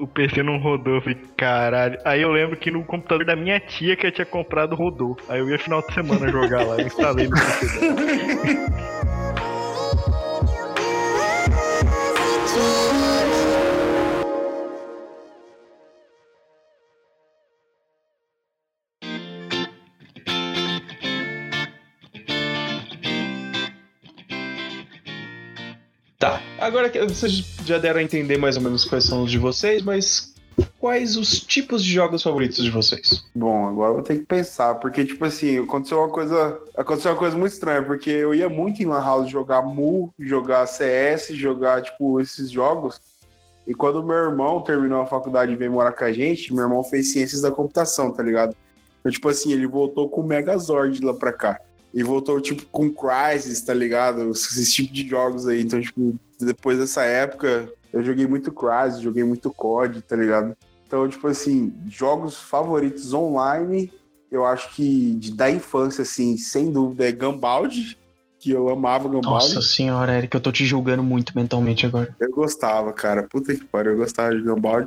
[0.00, 1.98] O PC não rodou, eu falei, caralho.
[2.04, 5.16] Aí eu lembro que no computador da minha tia que eu tinha comprado rodou.
[5.28, 7.46] Aí eu ia final de semana jogar lá, eu instalei no dela.
[26.66, 29.82] Agora que vocês já deram a entender mais ou menos quais são os de vocês,
[29.82, 30.34] mas
[30.80, 33.24] quais os tipos de jogos favoritos de vocês?
[33.32, 36.58] Bom, agora eu vou ter que pensar, porque, tipo assim, aconteceu uma coisa.
[36.76, 40.66] Aconteceu uma coisa muito estranha, porque eu ia muito em Lan House jogar Mu, jogar
[40.66, 43.00] CS, jogar, tipo, esses jogos.
[43.64, 46.82] E quando meu irmão terminou a faculdade e veio morar com a gente, meu irmão
[46.82, 48.56] fez ciências da computação, tá ligado?
[48.98, 51.60] Então, tipo assim, ele voltou com o Megazord lá pra cá.
[51.96, 54.30] E voltou, tipo, com Crysis, tá ligado?
[54.30, 55.62] Esse tipo de jogos aí.
[55.62, 60.54] Então, tipo, depois dessa época, eu joguei muito Crysis, joguei muito COD, tá ligado?
[60.86, 63.90] Então, tipo assim, jogos favoritos online,
[64.30, 67.96] eu acho que de, da infância, assim, sem dúvida, é Gambald,
[68.38, 69.24] que eu amava Gambald.
[69.24, 72.14] Nossa senhora, Eric, eu tô te julgando muito mentalmente agora.
[72.20, 73.22] Eu gostava, cara.
[73.22, 74.86] Puta que pariu, eu gostava de Gambald.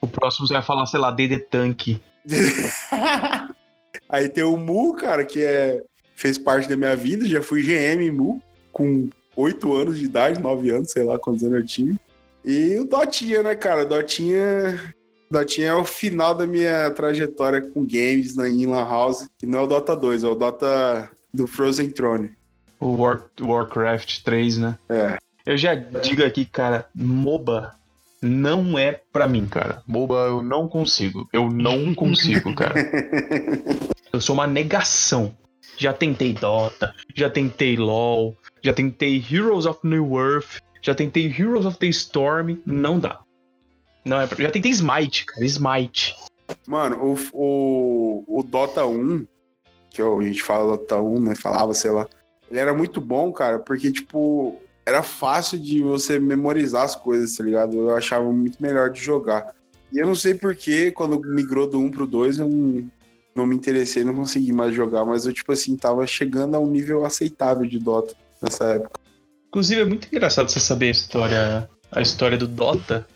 [0.00, 2.00] O próximo você vai falar, sei lá, DD Tank.
[4.08, 5.82] Aí tem o Mu, cara, que é,
[6.16, 7.28] fez parte da minha vida.
[7.28, 11.58] Já fui GM Mu, com 8 anos de idade, 9 anos, sei lá quantos anos
[11.60, 12.00] eu tinha.
[12.44, 13.84] E o Dotinha, né, cara?
[13.84, 14.94] Dotinha,
[15.30, 19.28] Dotinha é o final da minha trajetória com games na Lan House.
[19.38, 22.30] Que não é o Dota 2, é o Dota do Frozen Throne.
[22.80, 24.78] O War- Warcraft 3, né?
[24.88, 25.18] É.
[25.44, 27.74] Eu já digo aqui, cara, MOBA
[28.22, 29.82] não é pra mim, cara.
[29.86, 31.28] MOBA eu não consigo.
[31.32, 32.74] Eu não consigo, cara.
[34.12, 35.36] Eu sou uma negação.
[35.76, 41.66] Já tentei Dota, já tentei LoL, já tentei Heroes of New Earth, já tentei Heroes
[41.66, 43.20] of the Storm, não dá.
[44.04, 44.28] Não é.
[44.38, 46.14] Já tentei Smite, cara, Smite.
[46.66, 49.26] Mano, o, o, o Dota 1,
[49.90, 51.34] que a gente fala Dota 1, né?
[51.34, 52.08] Falava, sei lá.
[52.48, 57.42] Ele era muito bom, cara, porque, tipo, era fácil de você memorizar as coisas, tá
[57.42, 57.76] ligado?
[57.76, 59.52] Eu achava muito melhor de jogar.
[59.92, 62.88] E eu não sei porquê, quando migrou do 1 pro 2, eu não,
[63.36, 66.66] não me interessei, não consegui mais jogar, mas eu, tipo assim, tava chegando a um
[66.66, 69.00] nível aceitável de Dota nessa época.
[69.48, 73.06] Inclusive, é muito engraçado você saber a história, a história do Dota,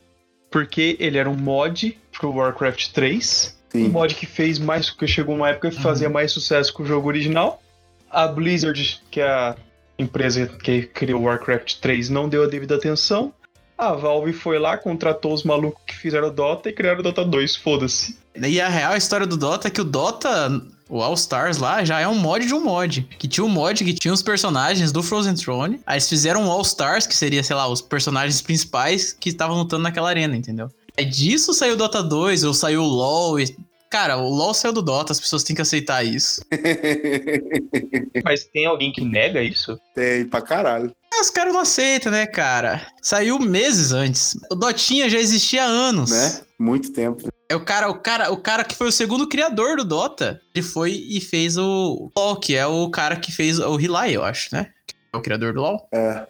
[0.51, 3.89] porque ele era um mod pro Warcraft 3, um Sim.
[3.89, 7.09] mod que fez mais, que chegou uma época que fazia mais sucesso que o jogo
[7.09, 7.63] original.
[8.11, 9.57] A Blizzard, que é a
[9.99, 13.33] empresa que criou o Warcraft 3, não deu a devida atenção.
[13.79, 17.25] A Valve foi lá, contratou os malucos que fizeram o Dota e criaram o Dota
[17.25, 18.19] 2, foda-se.
[18.35, 22.01] E a real história do Dota é que o Dota, o All Stars lá, já
[22.01, 23.03] é um mod de um mod.
[23.19, 25.81] Que tinha um mod que tinha os personagens do Frozen Throne.
[25.87, 29.59] Aí eles fizeram um All Stars, que seria, sei lá, os personagens principais que estavam
[29.59, 30.69] lutando naquela arena, entendeu?
[30.97, 33.41] É disso saiu o Dota 2, ou saiu o LoL.
[33.41, 33.57] E...
[33.91, 36.41] Cara, o LoL saiu do Dota, as pessoas têm que aceitar isso.
[38.25, 39.79] Mas tem alguém que nega isso?
[39.95, 40.95] Tem pra caralho.
[41.13, 42.87] Ah, Os caras não aceitam, né, cara?
[43.03, 44.37] Saiu meses antes.
[44.51, 46.11] O Dotinha já existia há anos.
[46.11, 46.41] Né?
[46.59, 47.29] Muito tempo.
[47.51, 50.41] É o cara, o cara, o cara que foi o segundo criador do Dota.
[50.55, 54.23] Ele foi e fez o LoL, que é o cara que fez o Relay, eu
[54.23, 54.71] acho, né?
[55.13, 55.89] É o criador do LoL.
[55.93, 56.29] É.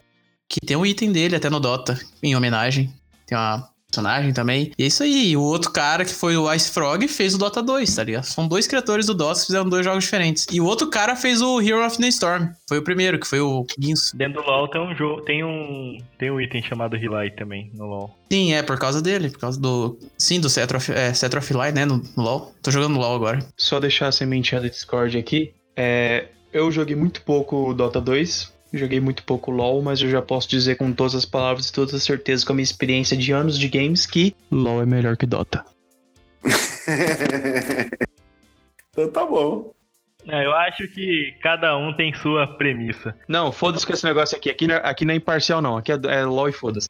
[0.48, 2.90] Que tem um item dele até no Dota, em homenagem.
[3.26, 4.72] Tem uma personagem também.
[4.78, 5.36] E é isso aí.
[5.36, 8.24] O outro cara que foi o Ice Frog fez o Dota 2, tá ligado?
[8.24, 10.46] São dois criadores do Dota que fizeram dois jogos diferentes.
[10.50, 12.48] E o outro cara fez o Hero of the Storm.
[12.68, 14.16] Foi o primeiro, que foi o Guinso.
[14.16, 17.86] Dentro do LoL tem um jogo, tem um, tem um item chamado Relay também no
[17.86, 18.16] LoL.
[18.32, 19.98] Sim, é por causa dele, por causa do.
[20.16, 21.84] Sim, do Cetro of, é, Cetro of Light, né?
[21.84, 22.54] No, no LoL.
[22.62, 23.40] Tô jogando no LoL agora.
[23.56, 25.52] Só deixar a sementinha do Discord aqui.
[25.76, 30.48] É, eu joguei muito pouco Dota 2, joguei muito pouco LoL, mas eu já posso
[30.48, 33.58] dizer com todas as palavras e todas as certezas com a minha experiência de anos
[33.58, 35.64] de games que LoL é melhor que Dota.
[38.90, 39.72] então tá bom.
[40.28, 43.16] É, eu acho que cada um tem sua premissa.
[43.26, 44.50] Não, foda-se com esse negócio aqui.
[44.50, 45.76] Aqui não é, aqui não é imparcial, não.
[45.76, 46.88] Aqui é, é LoL e foda-se.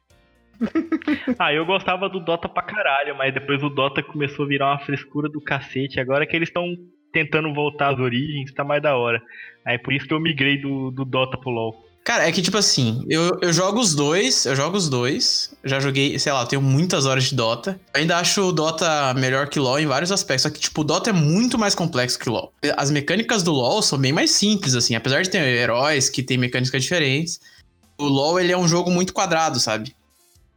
[1.39, 4.79] ah, eu gostava do Dota pra caralho, mas depois o Dota começou a virar uma
[4.81, 6.01] frescura do cacete.
[6.01, 6.77] Agora que eles estão
[7.13, 9.21] tentando voltar às origens, tá mais da hora.
[9.65, 11.91] Aí por isso que eu migrei do, do Dota pro LoL.
[12.03, 15.55] Cara, é que tipo assim, eu, eu jogo os dois, eu jogo os dois.
[15.63, 17.79] Já joguei, sei lá, eu tenho muitas horas de Dota.
[17.95, 20.43] Eu ainda acho o Dota melhor que LoL em vários aspectos.
[20.43, 22.53] Só que, tipo, o Dota é muito mais complexo que o LoL.
[22.77, 24.95] As mecânicas do LoL são bem mais simples, assim.
[24.95, 27.39] Apesar de ter heróis que têm mecânicas diferentes.
[27.99, 29.95] O LoL, ele é um jogo muito quadrado, sabe?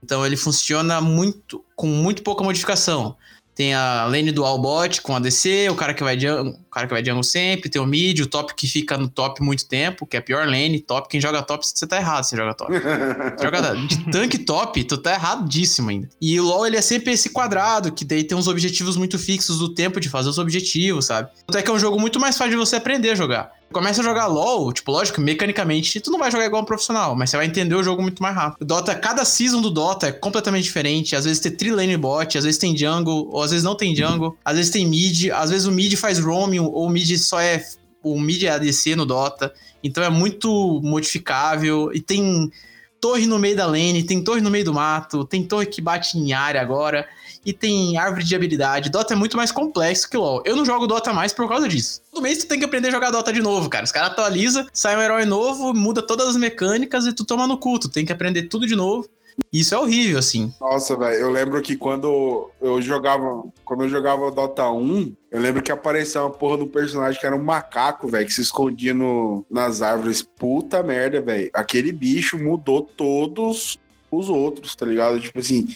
[0.01, 3.15] Então ele funciona muito com muito pouca modificação.
[3.55, 6.87] Tem a lane do Albot com a DC, o cara que vai jungle, o cara
[6.87, 10.07] que vai jungle sempre, tem o mid, o top que fica no top muito tempo,
[10.07, 11.07] que é a pior lane, top.
[11.07, 12.73] Quem joga top, você tá errado, você joga top.
[13.41, 16.09] Joga de tanque top, tu tá erradíssimo ainda.
[16.19, 19.59] E o LoL, ele é sempre esse quadrado, que daí tem uns objetivos muito fixos
[19.59, 21.29] do tempo de fazer os objetivos, sabe?
[21.47, 24.03] Até que é um jogo muito mais fácil de você aprender a jogar começa a
[24.03, 27.45] jogar LoL, tipo, lógico, mecanicamente, tu não vai jogar igual um profissional, mas você vai
[27.45, 28.61] entender o jogo muito mais rápido.
[28.61, 31.15] O Dota, cada season do Dota é completamente diferente.
[31.15, 34.37] Às vezes tem trilane bot, às vezes tem jungle, ou às vezes não tem jungle,
[34.45, 37.61] às vezes tem mid, às vezes o mid faz roaming, ou o mid só é.
[38.01, 39.53] O mid é ADC no Dota.
[39.83, 42.51] Então é muito modificável e tem
[42.99, 46.17] torre no meio da lane, tem torre no meio do mato, tem torre que bate
[46.17, 47.05] em área agora
[47.45, 48.89] e tem árvore de habilidade.
[48.89, 50.41] Dota é muito mais complexo que LoL.
[50.45, 52.01] Eu não jogo Dota mais por causa disso.
[52.11, 53.85] Todo mês tu tem que aprender a jogar Dota de novo, cara.
[53.85, 57.57] Os caras atualizam, sai um herói novo, muda todas as mecânicas e tu toma no
[57.57, 57.79] cu.
[57.79, 59.07] Tu tem que aprender tudo de novo.
[59.51, 60.53] Isso é horrível, assim.
[60.59, 65.61] Nossa, velho, eu lembro que quando eu jogava, quando eu jogava Dota 1, eu lembro
[65.61, 69.45] que apareceu uma porra do personagem que era um macaco, velho, que se escondia no,
[69.49, 70.21] nas árvores.
[70.21, 71.49] Puta merda, velho.
[71.53, 73.77] Aquele bicho mudou todos
[74.11, 75.19] os outros, tá ligado?
[75.19, 75.67] Tipo assim,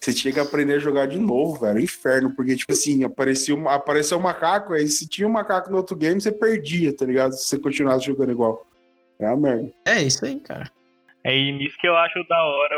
[0.00, 1.80] você tinha que aprender a jogar de novo, velho.
[1.80, 5.96] Inferno, porque, tipo assim, apareceu, apareceu um macaco, aí se tinha um macaco no outro
[5.96, 7.32] game, você perdia, tá ligado?
[7.32, 8.66] Se você continuasse jogando igual.
[9.18, 9.72] É a merda.
[9.86, 10.70] É isso aí, cara.
[11.24, 12.76] É nisso que eu acho da hora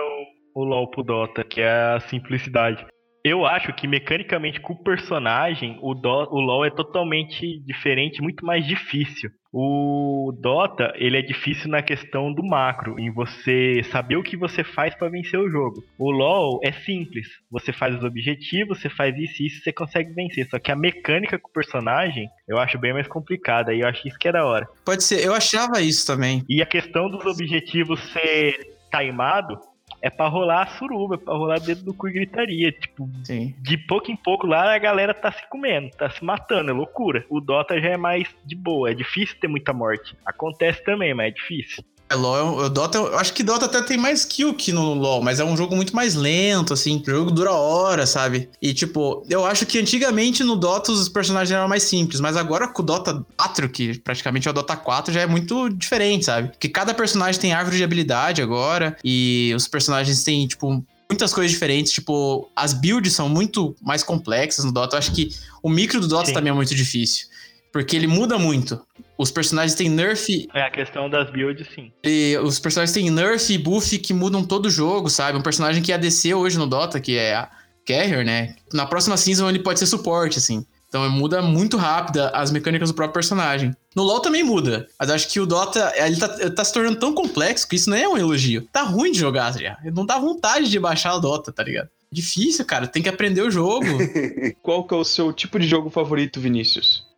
[0.55, 2.87] o, o LoL pro Dota, que é a simplicidade.
[3.23, 8.45] Eu acho que mecanicamente com o personagem, o, Do, o LoL é totalmente diferente, muito
[8.45, 9.31] mais difícil.
[9.53, 14.63] O Dota, ele é difícil na questão do macro, em você saber o que você
[14.63, 15.83] faz para vencer o jogo.
[15.99, 17.27] O LoL é simples.
[17.51, 20.49] Você faz os objetivos, você faz isso e isso, você consegue vencer.
[20.49, 23.75] Só que a mecânica com o personagem, eu acho bem mais complicada.
[23.75, 24.69] E eu acho isso que é da hora.
[24.85, 26.45] Pode ser, eu achava isso também.
[26.49, 28.55] E a questão dos objetivos ser
[28.91, 29.59] timado,
[30.03, 32.73] é pra rolar a suruba, é pra rolar dentro do cu e gritaria.
[32.73, 33.55] Tipo, Sim.
[33.59, 37.25] de pouco em pouco lá a galera tá se comendo, tá se matando, é loucura.
[37.29, 40.17] O Dota já é mais de boa, é difícil ter muita morte.
[40.25, 41.85] Acontece também, mas é difícil.
[42.11, 45.23] É, LoL, o Dota, eu acho que Dota até tem mais kill que no LoL,
[45.23, 47.01] mas é um jogo muito mais lento, assim.
[47.07, 48.49] O jogo dura horas, sabe?
[48.61, 52.67] E, tipo, eu acho que antigamente no Dota os personagens eram mais simples, mas agora
[52.67, 56.49] com o Dota 4, que praticamente é o Dota 4, já é muito diferente, sabe?
[56.49, 61.53] Porque cada personagem tem árvore de habilidade agora, e os personagens têm, tipo, muitas coisas
[61.53, 61.93] diferentes.
[61.93, 64.97] Tipo, as builds são muito mais complexas no Dota.
[64.97, 65.31] Eu acho que
[65.63, 66.35] o micro do Dota Sim.
[66.35, 67.27] também é muito difícil.
[67.73, 68.81] Porque ele muda muito.
[69.21, 71.93] Os personagens têm nerf É a questão das builds, sim.
[72.03, 75.37] e os personagens têm nerf e buff que mudam todo o jogo, sabe?
[75.37, 77.51] Um personagem que é ADC hoje no Dota, que é a
[77.87, 78.55] Carrier, né?
[78.73, 80.65] Na próxima season ele pode ser suporte, assim.
[80.89, 83.77] Então muda muito rápido as mecânicas do próprio personagem.
[83.95, 86.99] No LoL também muda, mas acho que o Dota ele tá, ele tá se tornando
[86.99, 88.67] tão complexo que isso não é um elogio.
[88.73, 89.77] Tá ruim de jogar já.
[89.93, 91.91] Não dá vontade de baixar o Dota, tá ligado?
[92.11, 92.87] Difícil, cara.
[92.87, 93.85] Tem que aprender o jogo.
[94.63, 97.10] Qual que é o seu tipo de jogo favorito, Vinícius?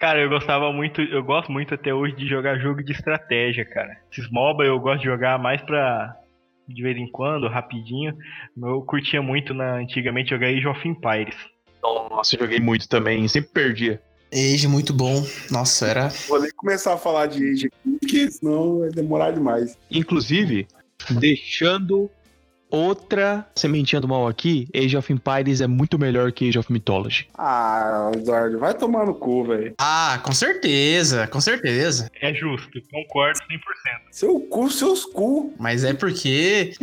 [0.00, 3.96] Cara, eu gostava muito, eu gosto muito até hoje de jogar jogo de estratégia, cara.
[4.12, 6.14] Esses MOBA eu gosto de jogar mais pra
[6.68, 8.16] de vez em quando, rapidinho.
[8.56, 11.34] Eu curtia muito na antigamente jogar Age of Empires.
[11.82, 14.00] Nossa, eu joguei muito também, sempre perdia.
[14.32, 15.24] Age, muito bom.
[15.50, 16.08] Nossa, era.
[16.28, 19.76] Vou nem começar a falar de Age aqui, porque senão vai demorar demais.
[19.90, 20.68] Inclusive,
[21.10, 22.10] deixando
[22.70, 27.28] outra sementinha do mal aqui, Age of Empires é muito melhor que Age of Mythology.
[27.36, 29.74] Ah, Eduardo, vai tomar no cu, velho.
[29.78, 32.10] Ah, com certeza, com certeza.
[32.20, 33.42] É justo, concordo 100%.
[34.10, 35.52] Seu cu, seus cu.
[35.58, 36.74] Mas é porque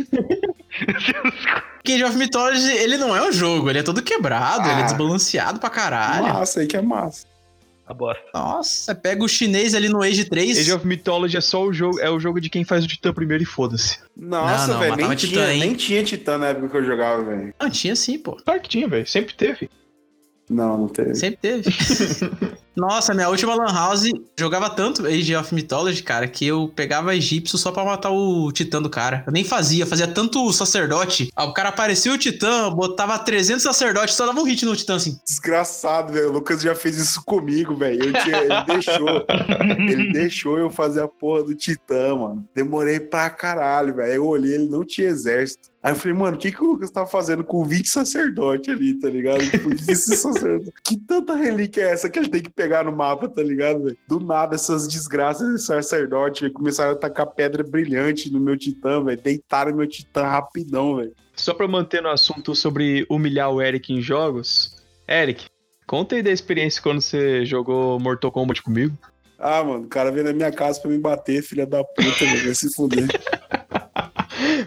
[1.86, 4.86] Age of Mythology, ele não é um jogo, ele é todo quebrado, ele é Ah.
[4.86, 6.24] desbalanceado pra caralho.
[6.34, 7.26] Massa aí que é massa.
[7.86, 8.24] A bosta.
[8.34, 10.58] Nossa, pega o chinês ali no Age 3.
[10.58, 13.12] Age of Mythology é só o jogo, é o jogo de quem faz o Titã
[13.12, 14.00] primeiro e foda-se.
[14.16, 15.60] Nossa, velho, nem, Titã, tinha, hein?
[15.60, 17.54] nem tinha Titã na época que eu jogava, velho.
[17.60, 18.36] Não, tinha sim, pô.
[18.44, 19.06] Claro que tinha, velho.
[19.06, 19.70] Sempre teve.
[20.48, 21.14] Não, não teve.
[21.14, 21.70] Sempre teve.
[22.76, 24.04] Nossa, minha última Lan House
[24.38, 28.82] jogava tanto Age of Mythology, cara, que eu pegava egípcio só pra matar o titã
[28.82, 29.24] do cara.
[29.26, 31.30] Eu nem fazia, fazia tanto sacerdote.
[31.34, 34.96] Ah, O cara aparecia o titã, botava 300 sacerdotes, só dava um hit no titã
[34.96, 35.18] assim.
[35.26, 36.28] Desgraçado, velho.
[36.28, 38.02] O Lucas já fez isso comigo, velho.
[38.02, 38.12] Ele
[38.66, 39.24] deixou.
[39.88, 42.46] ele deixou eu fazer a porra do Titã, mano.
[42.54, 44.12] Demorei pra caralho, velho.
[44.12, 45.70] Eu olhei, ele não tinha exército.
[45.86, 48.98] Aí eu falei, mano, o que, que o Lucas tá fazendo com 20 sacerdote ali,
[48.98, 49.48] tá ligado?
[49.48, 50.72] Tipo, sacerdote.
[50.82, 53.96] Que tanta relíquia é essa que ele tem que pegar no mapa, tá ligado, velho?
[54.08, 59.00] Do nada, essas desgraças de sacerdote véio, começaram a tacar pedra brilhante no meu titã,
[59.00, 59.22] velho.
[59.22, 61.12] Deitaram meu titã rapidão, velho.
[61.36, 65.46] Só pra manter no assunto sobre humilhar o Eric em jogos, Eric,
[65.86, 68.98] conta aí da experiência quando você jogou Mortal Kombat comigo.
[69.38, 72.54] Ah, mano, o cara veio na minha casa pra me bater, filha da puta, vai
[72.56, 73.06] se fuder.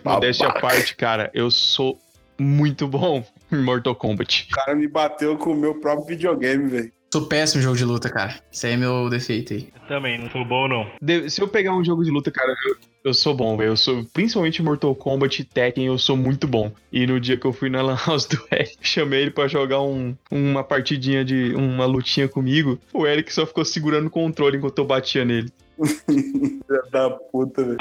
[0.03, 1.99] Modéstia à parte, cara, eu sou
[2.39, 4.47] muito bom em Mortal Kombat.
[4.51, 6.91] O cara me bateu com o meu próprio videogame, velho.
[7.11, 8.35] Sou péssimo em jogo de luta, cara.
[8.51, 9.67] Isso aí é meu defeito aí.
[9.81, 10.85] Eu também, não sou bom, não.
[11.01, 13.69] De- se eu pegar um jogo de luta, cara, eu, eu sou bom, velho.
[13.71, 16.71] Eu sou, principalmente Mortal Kombat e Tekken, eu sou muito bom.
[16.91, 19.81] E no dia que eu fui na Lan House do Eric, chamei ele pra jogar
[19.81, 21.53] um- uma partidinha de.
[21.55, 22.79] uma lutinha comigo.
[22.93, 25.51] O Eric só ficou segurando o controle enquanto eu batia nele.
[26.05, 27.77] Filha da puta, velho.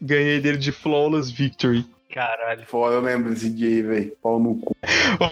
[0.00, 1.84] Ganhei dele de Flawless Victory.
[2.12, 2.62] Caralho.
[2.66, 4.16] Foda, eu lembro desse dia aí, velho.
[4.22, 4.76] Pau no cu.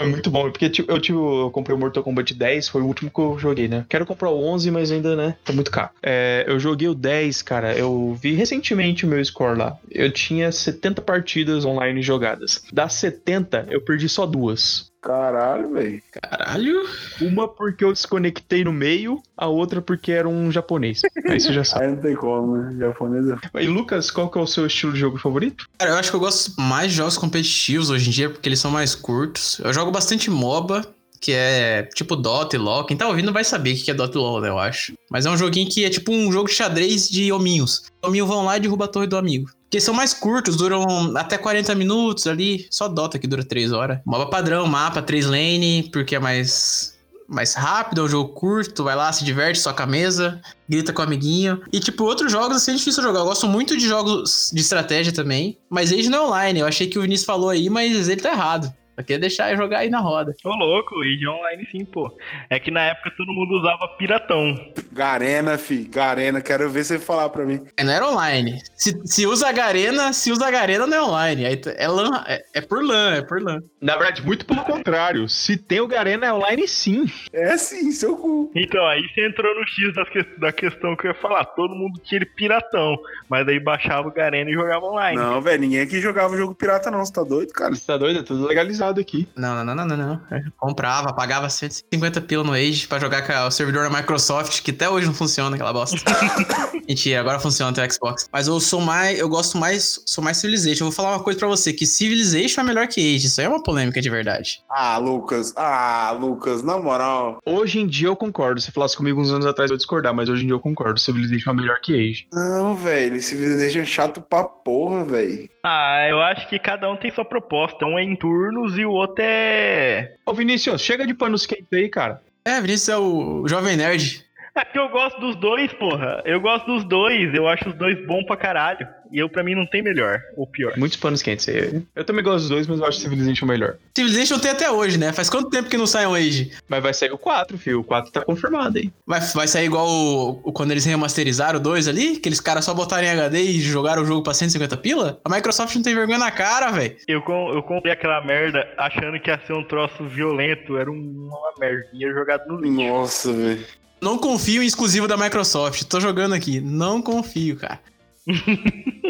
[0.00, 2.86] É muito bom, porque tipo, eu, tive, eu comprei o Mortal Kombat 10, foi o
[2.86, 3.84] último que eu joguei, né?
[3.88, 5.36] Quero comprar o 11, mas ainda, né?
[5.44, 5.90] Tá muito caro.
[6.02, 9.76] É, eu joguei o 10, cara, eu vi recentemente o meu score lá.
[9.90, 12.62] Eu tinha 70 partidas online jogadas.
[12.72, 14.89] Das 70, eu perdi só duas.
[15.00, 16.02] Caralho, velho.
[16.12, 16.82] Caralho.
[17.22, 21.02] Uma porque eu desconectei no meio, a outra porque era um japonês.
[21.26, 21.84] Aí você já sabe.
[21.84, 22.76] Aí não tem como, né?
[22.78, 25.68] Japonês é E Lucas, qual que é o seu estilo de jogo favorito?
[25.78, 28.60] Cara, eu acho que eu gosto mais de jogos competitivos hoje em dia, porque eles
[28.60, 29.58] são mais curtos.
[29.64, 30.84] Eu jogo bastante MOBA,
[31.20, 32.84] que é tipo Dota e LoL.
[32.84, 34.94] Quem tá ouvindo vai saber o que é Dota e LoL, né, eu acho.
[35.10, 37.82] Mas é um joguinho que é tipo um jogo de xadrez de hominhos.
[38.02, 39.50] Os hominhos vão lá e derrubam a torre do amigo.
[39.64, 42.66] Porque são mais curtos, duram até 40 minutos ali.
[42.70, 44.00] Só Dota que dura 3 horas.
[44.04, 46.98] MOBA padrão, mapa, 3 lane, porque é mais...
[47.32, 51.00] Mais rápido, é um jogo curto, vai lá, se diverte, soca a mesa, grita com
[51.00, 51.62] o amiguinho.
[51.72, 53.20] E, tipo, outros jogos, assim, é difícil jogar.
[53.20, 55.56] Eu gosto muito de jogos de estratégia também.
[55.70, 56.58] Mas Age não é online.
[56.58, 58.74] Eu achei que o Vinícius falou aí, mas ele tá errado.
[58.96, 60.34] Eu queria deixar eu jogar aí na roda.
[60.44, 62.14] Ô louco, Age Online sim, pô.
[62.50, 64.54] É que na época todo mundo usava piratão.
[64.92, 65.84] Garena, fi.
[65.84, 66.40] Garena.
[66.42, 67.64] Quero ver você falar pra mim.
[67.76, 68.58] É, não era online.
[68.74, 71.56] Se, se usa Garena, se usa Garena não é online.
[71.56, 73.60] T- é, LAN, é, é por LAN, é por LAN.
[73.80, 75.28] Na verdade, muito pelo contrário.
[75.28, 77.06] Se tem o Garena é online, sim.
[77.32, 78.50] É sim, seu cu.
[78.54, 81.44] Então, aí você entrou no X das que- da questão que eu ia falar.
[81.46, 82.98] Todo mundo tinha ele piratão.
[83.30, 85.16] Mas aí baixava o Garena e jogava online.
[85.16, 85.60] Não, velho.
[85.60, 87.04] Ninguém aqui jogava jogo pirata, não.
[87.04, 87.74] Você tá doido, cara?
[87.74, 88.20] Você tá doido?
[88.20, 89.28] É tudo legalizado aqui.
[89.36, 90.20] Não, não, não, não, não, não.
[90.30, 94.70] Eu comprava, pagava 150 pila no Age pra jogar com o servidor da Microsoft, que
[94.70, 95.98] até hoje não funciona, aquela bosta.
[96.88, 98.28] Mentira, agora funciona até o Xbox.
[98.32, 100.84] Mas eu sou mais, eu gosto mais, sou mais Civilization.
[100.84, 103.26] Eu vou falar uma coisa pra você, que Civilization é melhor que Age.
[103.26, 104.62] Isso aí é uma polêmica de verdade.
[104.68, 105.52] Ah, Lucas.
[105.56, 107.38] Ah, Lucas, na moral.
[107.46, 108.60] Hoje em dia eu concordo.
[108.60, 110.98] Se falasse comigo uns anos atrás eu ia discordar, mas hoje em dia eu concordo.
[110.98, 112.26] Civilization é melhor que Age.
[112.32, 113.22] Não, velho.
[113.22, 115.48] Civilization é chato pra porra, velho.
[115.62, 117.84] Ah, eu acho que cada um tem sua proposta.
[117.84, 120.14] Um é em turnos e o outro é.
[120.24, 122.22] Ô Vinícius, chega de panos quentes aí, cara.
[122.44, 124.24] É, Vinícius é o Jovem Nerd.
[124.60, 126.22] É que eu gosto dos dois, porra.
[126.26, 127.32] Eu gosto dos dois.
[127.34, 128.86] Eu acho os dois bons pra caralho.
[129.12, 130.72] E eu, pra mim, não tem melhor ou pior.
[130.76, 131.82] Muitos panos quentes aí.
[131.96, 133.74] Eu também gosto dos dois, mas eu acho Civilization melhor.
[133.96, 135.12] Civilization tem até hoje, né?
[135.12, 136.52] Faz quanto tempo que não sai um Age?
[136.68, 137.80] Mas vai sair o 4, filho.
[137.80, 138.88] O 4 tá confirmado aí.
[139.04, 142.18] Vai, vai sair igual o, o- quando eles remasterizaram o 2 ali?
[142.18, 145.18] Aqueles caras só botaram em HD e jogaram o jogo pra 150 pila?
[145.24, 146.94] A Microsoft não tem vergonha na cara, velho.
[147.08, 150.76] Eu, com- eu comprei aquela merda achando que ia ser um troço violento.
[150.76, 152.76] Era um- uma merdinha jogado no lixo.
[152.76, 153.64] Nossa, velho.
[154.02, 155.84] Não confio em exclusivo da Microsoft.
[155.84, 156.60] Tô jogando aqui.
[156.60, 157.80] Não confio, cara.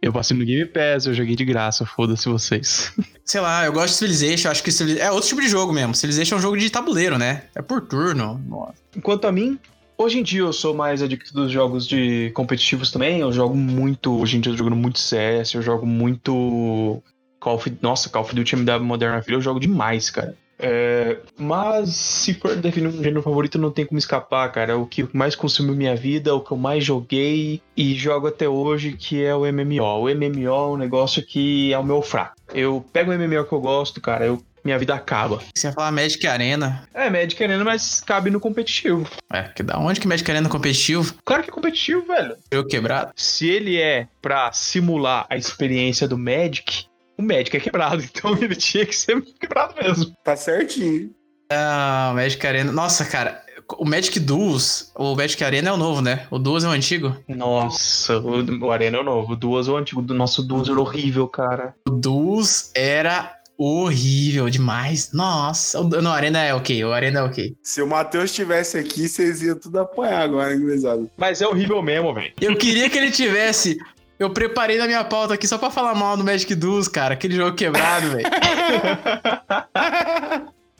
[0.00, 2.92] Eu passei no Game Pass, eu joguei de graça, foda-se vocês.
[3.24, 4.48] Sei lá, eu gosto de Civilization.
[4.50, 5.94] Acho que Civili- é outro tipo de jogo mesmo.
[5.94, 7.44] Civilization é um jogo de tabuleiro, né?
[7.54, 8.36] É por turno.
[8.48, 8.74] Nossa.
[8.96, 9.56] Enquanto a mim,
[9.96, 13.20] hoje em dia eu sou mais adicto dos jogos de competitivos também.
[13.20, 17.00] Eu jogo muito, hoje em dia eu tô jogando muito CS, eu jogo muito
[17.38, 20.36] Call of Nossa, Call of Duty MW Modern Warfare, eu jogo demais, cara.
[20.62, 24.78] É, mas se for definir um gênero favorito, não tem como escapar, cara.
[24.78, 28.92] O que mais consumiu minha vida, o que eu mais joguei e jogo até hoje,
[28.92, 29.82] que é o MMO.
[29.82, 32.36] O MMO é um negócio que é o meu fraco.
[32.54, 35.40] Eu pego o MMO que eu gosto, cara, eu, minha vida acaba.
[35.54, 36.86] Você ia falar Magic Arena.
[36.94, 39.08] É, Magic Arena, mas cabe no competitivo.
[39.32, 41.14] É, que da onde que Magic Arena é competitivo?
[41.24, 42.36] Claro que é competitivo, velho.
[42.52, 43.12] Jogo quebrado.
[43.16, 46.86] Se ele é pra simular a experiência do Magic,
[47.22, 48.02] o Magic é quebrado.
[48.12, 50.12] Então ele tinha que ser quebrado mesmo.
[50.24, 51.10] Tá certinho.
[51.50, 52.72] Ah, Magic Arena.
[52.72, 53.42] Nossa, cara.
[53.78, 56.26] O Magic Duos, o Magic Arena é o novo, né?
[56.30, 57.16] O Duos é o antigo.
[57.28, 59.32] Nossa, o, o Arena é o novo.
[59.32, 61.74] O Duas, o antigo do nosso Duas era horrível, cara.
[61.88, 65.10] O Duos era horrível demais.
[65.12, 65.80] Nossa.
[65.80, 66.84] O, não, o Arena é ok.
[66.84, 67.56] O Arena é ok.
[67.62, 71.10] Se o Matheus estivesse aqui, vocês iam tudo apanhar agora, inglesado.
[71.16, 72.32] Mas é horrível mesmo, velho.
[72.40, 73.78] Eu queria que ele tivesse.
[74.22, 77.14] Eu preparei na minha pauta aqui só pra falar mal do Magic Duos, cara.
[77.14, 78.30] Aquele jogo quebrado, velho.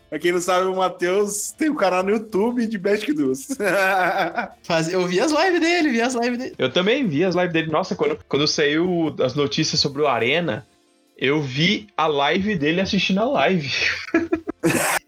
[0.08, 3.48] pra quem não sabe, o Matheus tem um canal no YouTube de Magic Duos.
[4.62, 4.92] Faz...
[4.92, 6.54] Eu vi as lives dele, vi as lives dele.
[6.56, 7.68] Eu também vi as lives dele.
[7.68, 10.64] Nossa, quando, quando saiu as notícias sobre o Arena,
[11.18, 13.72] eu vi a live dele assistindo a live.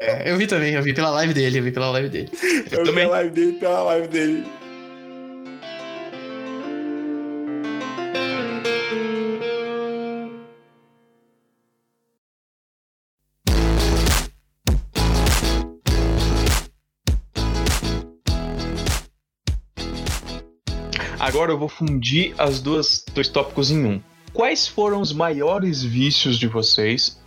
[0.00, 2.30] É, eu vi também, eu vi pela live dele, eu vi pela live dele.
[2.70, 3.04] Eu, também.
[3.04, 4.46] vi a live dele pela live dele.
[21.48, 24.02] Agora eu vou fundir as duas dois tópicos em um.
[24.34, 27.18] Quais foram os maiores vícios de vocês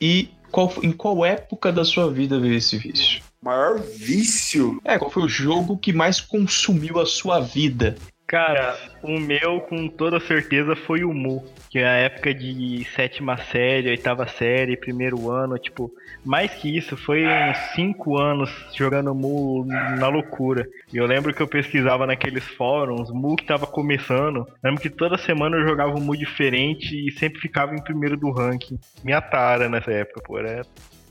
[0.00, 3.22] e qual, em qual época da sua vida veio esse vício?
[3.40, 4.80] Maior vício?
[4.82, 7.94] É, qual foi o jogo que mais consumiu a sua vida?
[8.28, 13.36] Cara, o meu com toda certeza foi o Mu que é a época de sétima
[13.36, 15.92] série, oitava série, primeiro ano, tipo,
[16.24, 20.66] mais que isso, foi uns cinco anos jogando Mu na loucura.
[20.92, 24.46] E eu lembro que eu pesquisava naqueles fóruns, Mu que tava começando.
[24.64, 28.30] Lembro que toda semana eu jogava um Mu diferente e sempre ficava em primeiro do
[28.30, 28.78] ranking.
[29.04, 30.62] Minha tara nessa época, pô, era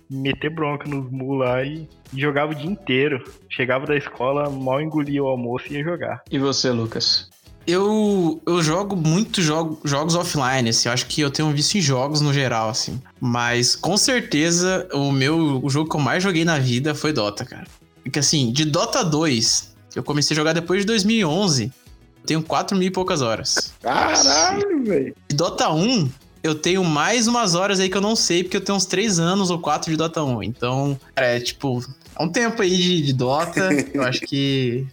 [0.09, 3.23] meter bronca nos Mu lá e, jogava o dia inteiro.
[3.49, 6.21] Chegava da escola, mal engolia o almoço e ia jogar.
[6.31, 7.29] E você, Lucas?
[7.65, 10.87] Eu, eu jogo muito jogo, jogos offline, assim.
[10.87, 13.01] Eu acho que eu tenho vício em jogos no geral, assim.
[13.19, 17.43] Mas com certeza o meu o jogo que eu mais joguei na vida foi Dota,
[17.43, 17.67] cara.
[18.01, 21.65] Porque assim, de Dota 2, eu comecei a jogar depois de 2011.
[21.65, 23.73] Eu tenho 4 mil e poucas horas.
[23.81, 25.15] Caralho, velho.
[25.27, 26.09] De Dota 1,
[26.47, 29.19] eu tenho mais umas horas aí que eu não sei, porque eu tenho uns 3
[29.19, 30.43] anos ou 4 de Dota 1.
[30.43, 31.83] Então, é tipo,
[32.17, 33.69] é um tempo aí de, de Dota.
[33.93, 34.87] eu acho que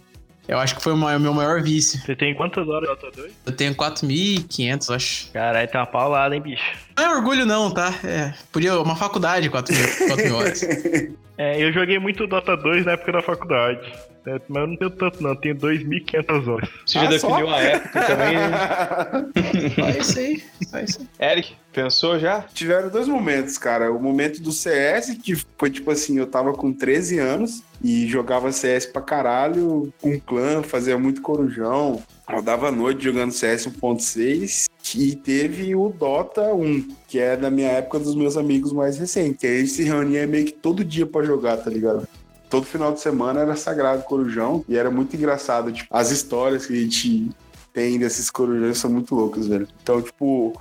[0.47, 1.99] eu acho que foi o meu maior vício.
[1.99, 3.33] Você tem quantas horas Dota 2?
[3.45, 5.31] Eu tenho 4.500, acho.
[5.31, 6.63] Caralho, tá uma paulada, hein, bicho?
[6.95, 7.93] Não é orgulho não, tá?
[8.03, 10.63] É, podia uma faculdade 4 mil, 4 mil horas.
[11.37, 13.91] é, eu joguei muito Dota 2 na época da faculdade.
[14.27, 15.29] É, mas eu não tenho tanto, não.
[15.31, 16.69] Eu tenho 2.500 horas.
[16.85, 17.53] Você já ah, definiu só?
[17.53, 19.83] a época também?
[19.85, 20.43] é isso aí.
[20.73, 21.31] É isso aí.
[21.31, 22.41] Eric, pensou já?
[22.41, 23.91] Tiveram dois momentos, cara.
[23.91, 28.51] O momento do CS, que foi tipo assim, eu tava com 13 anos e jogava
[28.51, 32.01] CS pra caralho com clã, fazia muito corujão.
[32.27, 34.65] Rodava a noite jogando CS 1.6
[34.95, 39.39] e teve o Dota 1, que é da minha época dos meus amigos mais recentes.
[39.39, 42.07] Que aí se reunia meio que todo dia para jogar, tá ligado?
[42.49, 46.73] Todo final de semana era sagrado corujão e era muito engraçado, tipo, as histórias que
[46.73, 47.29] a gente
[47.73, 49.67] tem desses corujões são muito loucas, velho.
[49.81, 50.59] Então, tipo,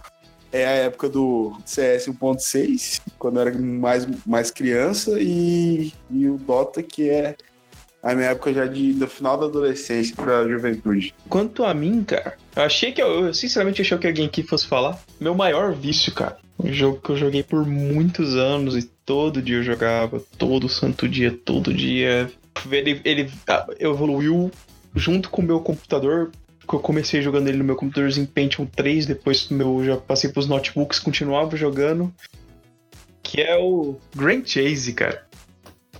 [0.51, 6.37] é a época do CS 1.6, quando eu era mais, mais criança, e, e o
[6.37, 7.37] Dota, que é
[8.05, 11.15] a minha época já de, do final da adolescência pra juventude.
[11.29, 14.67] Quanto a mim, cara, eu achei que eu, eu sinceramente achei que alguém aqui fosse
[14.67, 14.99] falar.
[15.19, 16.37] Meu maior vício, cara.
[16.59, 21.09] Um jogo que eu joguei por muitos anos e todo dia eu jogava, todo santo
[21.09, 22.31] dia, todo dia.
[22.71, 23.31] Ele, ele
[23.79, 24.51] evoluiu
[24.95, 26.31] junto com o meu computador.
[26.73, 30.99] Eu comecei jogando ele no meu computadorzinho Pentium 3, depois meu, já passei pros notebooks,
[30.99, 32.15] continuava jogando.
[33.23, 35.27] Que é o Grand Chase, cara.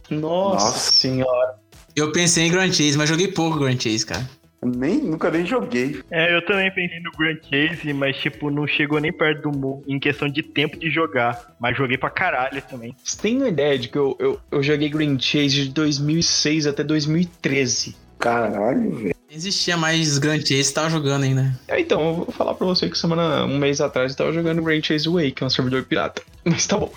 [0.09, 0.93] Nossa, Nossa.
[0.93, 1.57] senhora.
[1.97, 4.29] Eu pensei em Grand Chase, mas joguei pouco Grand Chase, cara.
[4.65, 6.01] Nem, nunca nem joguei.
[6.11, 9.83] É, eu também pensei no Grand Chase, mas tipo, não chegou nem perto do Mu
[9.87, 11.55] em questão de tempo de jogar.
[11.61, 12.95] Mas joguei pra caralho também.
[13.03, 16.83] Você tem uma ideia de que eu, eu, eu joguei Grand Chase de 2006 até
[16.83, 17.97] 2013.
[18.19, 19.15] Caralho, velho.
[19.31, 21.53] Existia mais Grand Chase, tava jogando ainda.
[21.67, 24.63] É, então, eu vou falar pra você que semana, um mês atrás, eu tava jogando
[24.63, 26.23] Grand Chase Way, que é um servidor pirata.
[26.45, 26.93] Mas tá bom.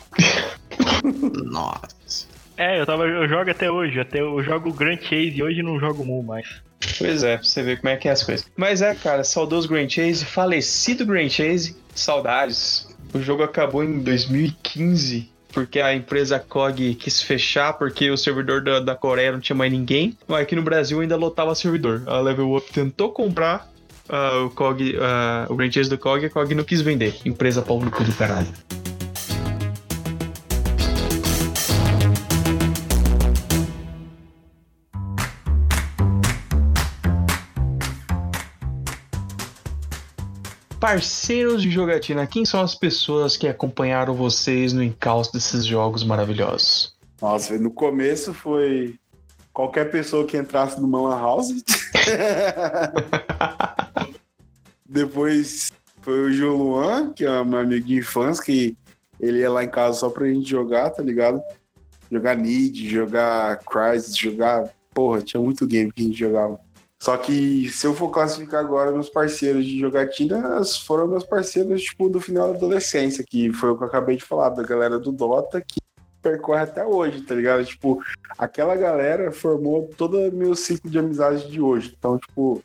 [1.46, 1.97] Nossa.
[2.58, 5.80] É, eu tava, eu jogo até hoje, até eu jogo Grand Chase e hoje não
[5.80, 6.48] jogo Mu mais.
[6.98, 8.46] Pois é, pra você ver como é que é as coisas.
[8.56, 12.88] Mas é, cara, saudoso Grand Chase, falecido Grand Chase, saudades.
[13.14, 18.80] O jogo acabou em 2015, porque a empresa COG quis fechar, porque o servidor da,
[18.80, 20.18] da Coreia não tinha mais ninguém.
[20.28, 22.04] Mas aqui no Brasil ainda lotava servidor.
[22.08, 23.72] A Level Up tentou comprar
[24.10, 27.16] uh, o COG, uh, o Grand Chase do COG e a COG não quis vender.
[27.24, 28.48] Empresa pau no cu do caralho.
[40.80, 46.96] Parceiros de jogatina, quem são as pessoas que acompanharam vocês no encalço desses jogos maravilhosos?
[47.20, 48.96] Nossa, no começo foi
[49.52, 51.50] qualquer pessoa que entrasse no Lan House.
[54.88, 55.72] Depois
[56.04, 58.78] foi o João Luan, que é meu amigo de infância, que
[59.20, 61.42] ele ia lá em casa só pra gente jogar, tá ligado?
[62.12, 64.70] Jogar Need, jogar Crysis, jogar.
[64.94, 66.60] Porra, tinha muito game que a gente jogava.
[67.00, 72.10] Só que se eu for classificar agora meus parceiros de jogatina, foram meus parceiros, tipo,
[72.10, 75.12] do final da adolescência, que foi o que eu acabei de falar, da galera do
[75.12, 75.80] Dota, que
[76.22, 77.64] percorre até hoje, tá ligado?
[77.64, 78.04] Tipo,
[78.38, 81.96] aquela galera formou todo o meu ciclo de amizade de hoje.
[81.98, 82.64] Então, tipo,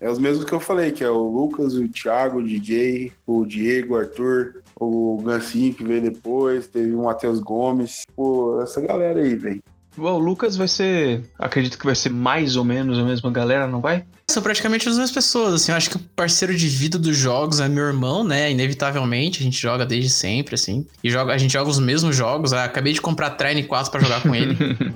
[0.00, 3.44] é os mesmos que eu falei, que é o Lucas, o Thiago, o DJ, o
[3.44, 9.20] Diego, o Arthur, o Gancinho que veio depois, teve o Matheus Gomes, pô, essa galera
[9.20, 9.62] aí, velho.
[9.96, 11.22] O Lucas vai ser.
[11.38, 14.04] Acredito que vai ser mais ou menos a mesma galera, não vai?
[14.28, 15.70] São praticamente as mesmas pessoas, assim.
[15.70, 18.50] Eu acho que o parceiro de vida dos jogos é meu irmão, né?
[18.50, 20.86] Inevitavelmente, a gente joga desde sempre, assim.
[21.04, 22.52] E joga, a gente joga os mesmos jogos.
[22.52, 24.56] Eu acabei de comprar Trine 4 para jogar com ele.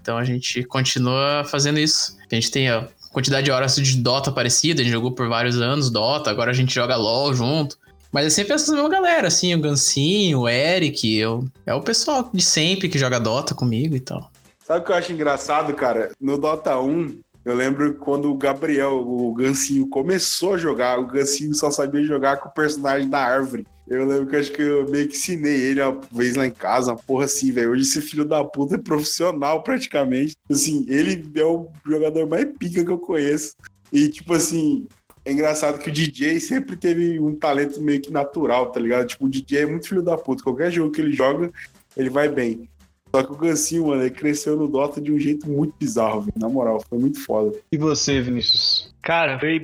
[0.00, 2.16] então a gente continua fazendo isso.
[2.30, 5.60] A gente tem a quantidade de horas de Dota parecida, a gente jogou por vários
[5.60, 7.78] anos Dota, agora a gente joga LOL junto.
[8.12, 12.30] Mas é sempre essa mesma galera, assim, o Gancinho, o Eric, eu, é o pessoal
[12.32, 14.30] de sempre que joga Dota comigo e tal.
[14.64, 16.10] Sabe o que eu acho engraçado, cara?
[16.18, 21.54] No Dota 1, eu lembro quando o Gabriel, o Gancinho, começou a jogar, o Gancinho
[21.54, 23.66] só sabia jogar com o personagem da árvore.
[23.86, 26.50] Eu lembro que eu acho que eu meio que ensinei ele uma vez lá em
[26.50, 27.72] casa, uma porra assim, velho.
[27.72, 30.34] Hoje esse filho da puta é profissional praticamente.
[30.50, 33.54] Assim, ele é o jogador mais pica que eu conheço.
[33.92, 34.86] E, tipo assim,
[35.26, 39.08] é engraçado que o DJ sempre teve um talento meio que natural, tá ligado?
[39.08, 40.42] Tipo, o DJ é muito filho da puta.
[40.42, 41.52] Qualquer jogo que ele joga,
[41.94, 42.66] ele vai bem.
[43.14, 46.34] Só que o Gancinho, mano, ele cresceu no Dota de um jeito muito bizarro, véio.
[46.36, 47.56] na moral, foi muito foda.
[47.70, 48.92] E você, Vinícius?
[49.00, 49.60] Cara, foi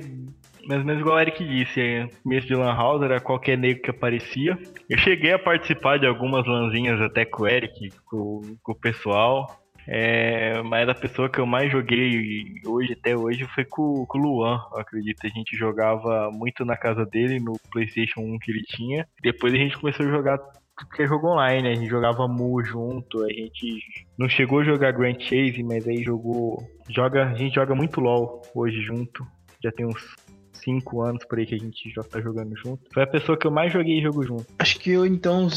[0.65, 3.81] mais ou menos igual o Eric disse, é, mês de Lan House era qualquer negro
[3.81, 4.57] que aparecia.
[4.89, 9.61] Eu cheguei a participar de algumas lanzinhas até com o Eric, com, com o pessoal.
[9.85, 14.21] É, mas a pessoa que eu mais joguei hoje, até hoje, foi com, com o
[14.21, 15.25] Luan, eu acredito.
[15.25, 19.05] A gente jogava muito na casa dele, no PlayStation 1 que ele tinha.
[19.21, 20.39] Depois a gente começou a jogar
[20.85, 23.79] que é jogo online, a gente jogava Mu junto, a gente
[24.17, 26.61] não chegou a jogar Grand Chase, mas aí jogou.
[26.89, 29.25] Joga, a gente joga muito LOL hoje junto.
[29.63, 30.15] Já tem uns
[30.53, 32.81] 5 anos por aí que a gente já tá jogando junto.
[32.93, 34.45] Foi a pessoa que eu mais joguei jogo junto.
[34.59, 35.47] Acho que eu então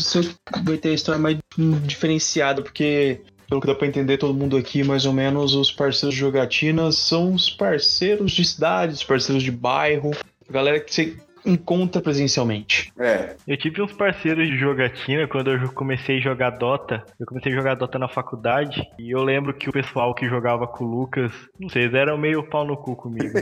[0.65, 1.39] vai ter a história mais
[1.87, 6.15] diferenciada, porque pelo que dá pra entender, todo mundo aqui, mais ou menos, os parceiros
[6.15, 10.11] de jogatina são os parceiros de cidades, parceiros de bairro,
[10.51, 12.93] galera que você encontra presencialmente.
[12.99, 13.37] É.
[13.47, 17.05] Eu tive uns parceiros de jogatina quando eu comecei a jogar Dota.
[17.19, 20.67] Eu comecei a jogar Dota na faculdade e eu lembro que o pessoal que jogava
[20.67, 23.35] com o Lucas, não sei, eles eram meio pau no cu comigo.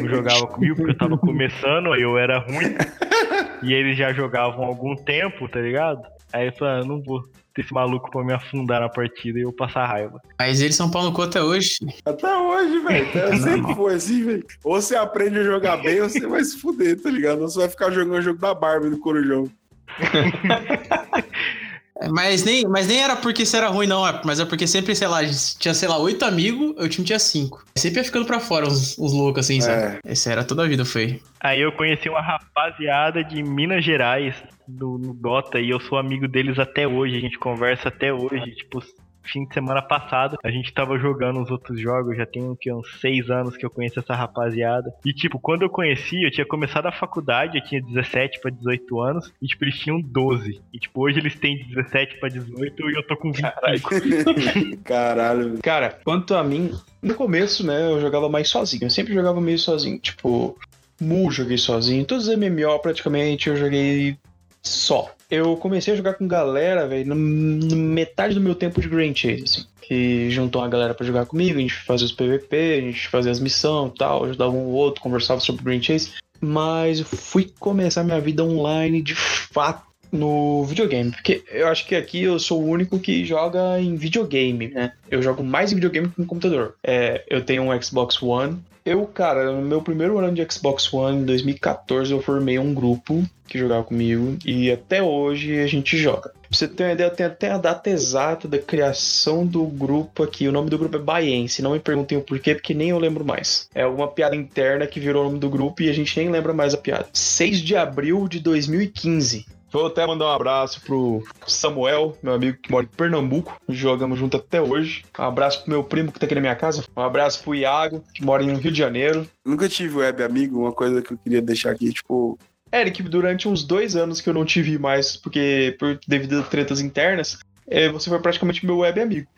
[0.00, 2.74] Não jogava comigo porque eu tava começando, eu era ruim.
[3.62, 6.00] E eles já jogavam há algum tempo, tá ligado?
[6.32, 7.22] Aí eu falei, ah, não vou
[7.60, 10.20] esse maluco pra me afundar na partida e eu passar raiva.
[10.38, 11.78] Mas eles são pau no cu até hoje.
[12.04, 13.06] Até hoje, velho.
[13.42, 14.46] Sempre foi assim, velho.
[14.64, 17.42] Ou você aprende a jogar bem ou você vai se fuder, tá ligado?
[17.42, 19.50] Ou você vai ficar jogando o jogo da Barbie do Corujão.
[22.08, 24.06] Mas nem, mas nem era porque você era ruim, não.
[24.06, 25.20] É, mas é porque sempre, sei lá,
[25.58, 27.64] tinha, sei lá, oito amigos, eu time tinha cinco.
[27.76, 29.98] Sempre ia ficando pra fora uns, uns loucos, assim, sabe?
[30.04, 30.12] É.
[30.12, 31.20] Esse era toda a vida, foi.
[31.40, 34.34] Aí eu conheci uma rapaziada de Minas Gerais,
[34.66, 37.16] do, no Dota, e eu sou amigo deles até hoje.
[37.16, 38.82] A gente conversa até hoje, tipo,
[39.22, 43.00] fim de semana passado, a gente tava jogando os outros jogos, já tem que, uns
[43.00, 44.92] seis anos que eu conheço essa rapaziada.
[45.04, 49.00] E, tipo, quando eu conheci, eu tinha começado a faculdade, eu tinha 17 para 18
[49.00, 50.60] anos, e, tipo, eles tinham 12.
[50.72, 54.80] E, tipo, hoje eles têm 17 para 18 e eu tô com 25.
[54.84, 55.58] Caralho.
[55.62, 56.70] Cara, quanto a mim,
[57.02, 58.84] no começo, né, eu jogava mais sozinho.
[58.84, 59.98] Eu sempre jogava meio sozinho.
[59.98, 60.56] Tipo,
[61.00, 62.04] Mu joguei sozinho.
[62.04, 64.18] Todos os MMO praticamente eu joguei
[64.62, 65.10] só.
[65.30, 69.64] Eu comecei a jogar com galera, velho, metade do meu tempo de Grand Chase, assim.
[69.80, 73.30] Que juntou uma galera para jogar comigo, a gente fazia os PVP, a gente fazia
[73.30, 76.12] as missões tal, ajudava um ou outro, conversava sobre Grand Chase.
[76.40, 81.10] Mas fui começar minha vida online de fato no videogame.
[81.10, 84.92] Porque eu acho que aqui eu sou o único que joga em videogame, né?
[85.10, 86.74] Eu jogo mais em videogame que no computador.
[86.82, 91.18] É, eu tenho um Xbox One, eu, cara, no meu primeiro ano de Xbox One,
[91.18, 96.30] em 2014, eu formei um grupo que jogava comigo e até hoje a gente joga.
[96.30, 100.22] Pra você ter uma ideia, eu tenho até a data exata da criação do grupo
[100.22, 100.48] aqui.
[100.48, 101.62] O nome do grupo é Baiense.
[101.62, 103.68] Não me perguntem o porquê, porque nem eu lembro mais.
[103.74, 106.52] É alguma piada interna que virou o nome do grupo e a gente nem lembra
[106.52, 107.06] mais a piada.
[107.12, 109.46] 6 de abril de 2015.
[109.72, 113.56] Vou até mandar um abraço pro Samuel, meu amigo que mora em Pernambuco.
[113.68, 115.04] Jogamos junto até hoje.
[115.16, 116.84] Um abraço pro meu primo que tá aqui na minha casa.
[116.96, 119.28] Um abraço pro Iago, que mora no Rio de Janeiro.
[119.46, 122.36] Nunca tive web amigo, uma coisa que eu queria deixar aqui, tipo.
[122.72, 126.80] Eric, durante uns dois anos que eu não tive mais, porque por devido a tretas
[126.80, 129.28] internas, é, você foi praticamente meu web amigo.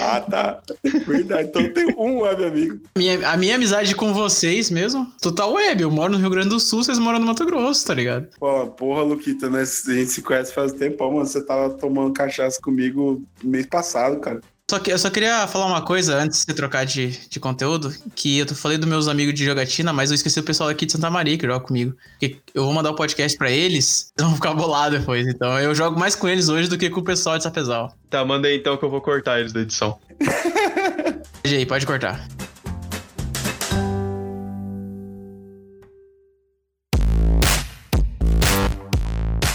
[0.00, 0.60] Ah, tá.
[1.06, 1.48] Verdade.
[1.48, 2.80] Então tem um web amigo.
[2.96, 5.82] Minha, a minha amizade com vocês mesmo, total web.
[5.82, 8.28] Eu moro no Rio Grande do Sul, vocês moram no Mato Grosso, tá ligado?
[8.38, 9.60] Pô, porra, Luquita, né?
[9.60, 11.26] A gente se conhece faz tempo, mano.
[11.26, 14.40] Você tava tomando cachaça comigo mês passado, cara.
[14.68, 17.94] Só que eu só queria falar uma coisa antes de você trocar de, de conteúdo,
[18.16, 20.90] que eu falei dos meus amigos de jogatina, mas eu esqueci o pessoal aqui de
[20.90, 21.94] Santa Maria que joga comigo.
[22.18, 25.24] Porque eu vou mandar o podcast pra eles, eles vão ficar bolados depois.
[25.28, 27.96] Então eu jogo mais com eles hoje do que com o pessoal de Sapezal.
[28.10, 29.98] Tá, manda aí então que eu vou cortar eles da edição.
[31.44, 32.26] Aí, pode cortar.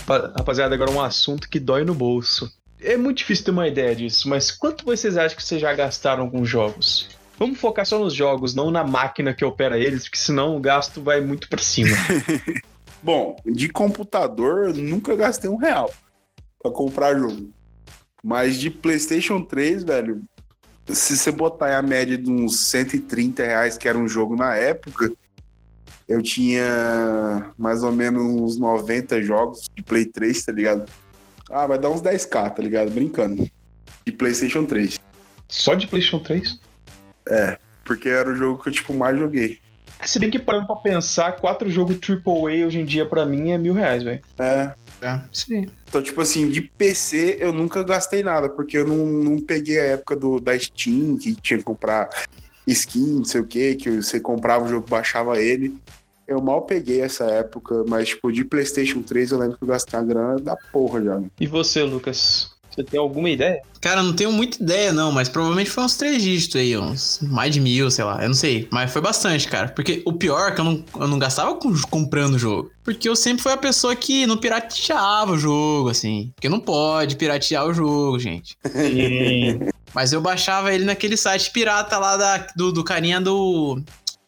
[0.05, 2.51] Pa- Rapaziada, agora um assunto que dói no bolso.
[2.82, 6.30] É muito difícil ter uma ideia disso, mas quanto vocês acham que vocês já gastaram
[6.30, 7.10] com jogos?
[7.38, 11.02] Vamos focar só nos jogos, não na máquina que opera eles, porque senão o gasto
[11.02, 11.96] vai muito pra cima.
[13.02, 15.92] Bom, de computador, eu nunca gastei um real
[16.62, 17.50] pra comprar jogo.
[18.24, 20.22] Mas de PlayStation 3, velho,
[20.88, 25.12] se você botar a média de uns 130 reais, que era um jogo na época,
[26.08, 30.86] eu tinha mais ou menos uns 90 jogos de Play 3, tá ligado?
[31.52, 32.91] Ah, vai dar uns 10k, tá ligado?
[32.91, 33.49] Brincando.
[34.06, 34.99] De PlayStation 3.
[35.47, 36.60] Só de PlayStation 3?
[37.84, 39.60] Porque era o jogo que eu, tipo, mais joguei.
[40.04, 43.58] Se bem que parando pra pensar, quatro jogos AAA hoje em dia pra mim é
[43.58, 44.22] mil reais, velho.
[44.39, 44.74] É.
[45.02, 45.68] É, sim.
[45.89, 49.86] Então, tipo assim, de PC eu nunca gastei nada, porque eu não, não peguei a
[49.86, 52.08] época do, da Steam, que tinha que comprar
[52.68, 55.76] skin, não sei o que, que você comprava o jogo, baixava ele.
[56.32, 60.00] Eu mal peguei essa época, mas, tipo, de PlayStation 3 eu lembro que eu gastei
[60.00, 61.20] a grana da porra já.
[61.20, 61.28] né?
[61.40, 62.50] E você, Lucas?
[62.74, 63.62] Você tem alguma ideia?
[63.82, 67.54] Cara, não tenho muita ideia, não, mas provavelmente foi uns três dígitos aí, uns mais
[67.54, 68.66] de mil, sei lá, eu não sei.
[68.72, 69.68] Mas foi bastante, cara.
[69.68, 72.72] Porque o pior é que eu não, eu não gastava com- comprando o jogo.
[72.82, 76.32] Porque eu sempre fui a pessoa que não pirateava o jogo, assim.
[76.34, 78.56] Porque não pode piratear o jogo, gente.
[79.94, 83.82] Mas eu baixava ele naquele site pirata lá da, do, do carinha do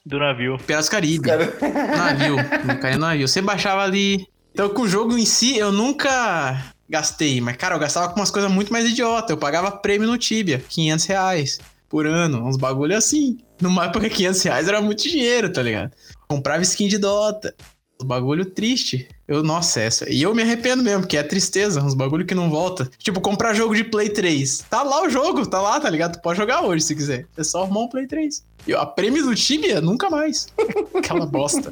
[0.06, 0.58] Do navio.
[0.58, 1.26] Piratas Caribe.
[1.26, 1.46] Cara,
[1.98, 2.36] Navio.
[2.36, 3.28] No carinha do navio.
[3.28, 4.28] Você baixava ali.
[4.52, 7.40] Então, com o jogo em si, eu nunca gastei.
[7.42, 9.34] Mas, cara, eu gastava com umas coisas muito mais idiota.
[9.34, 12.46] Eu pagava prêmio no Tibia, 500 reais por ano.
[12.46, 13.38] Uns bagulho assim.
[13.62, 15.92] Numa época, 500 reais era muito dinheiro, tá ligado?
[16.28, 17.56] Comprava skin de Dota.
[18.02, 19.08] Uns bagulho triste.
[19.28, 20.12] Eu, nossa, essa.
[20.12, 21.82] E eu me arrependo mesmo, porque é tristeza.
[21.82, 22.90] Uns bagulho que não volta.
[22.98, 24.66] Tipo, comprar jogo de Play 3.
[24.70, 26.14] Tá lá o jogo, tá lá, tá ligado?
[26.14, 27.26] Tu pode jogar hoje se quiser.
[27.38, 28.44] É só arrumar um Play 3.
[28.68, 30.48] E a prêmio do Tibia, nunca mais.
[30.96, 31.70] Aquela bosta.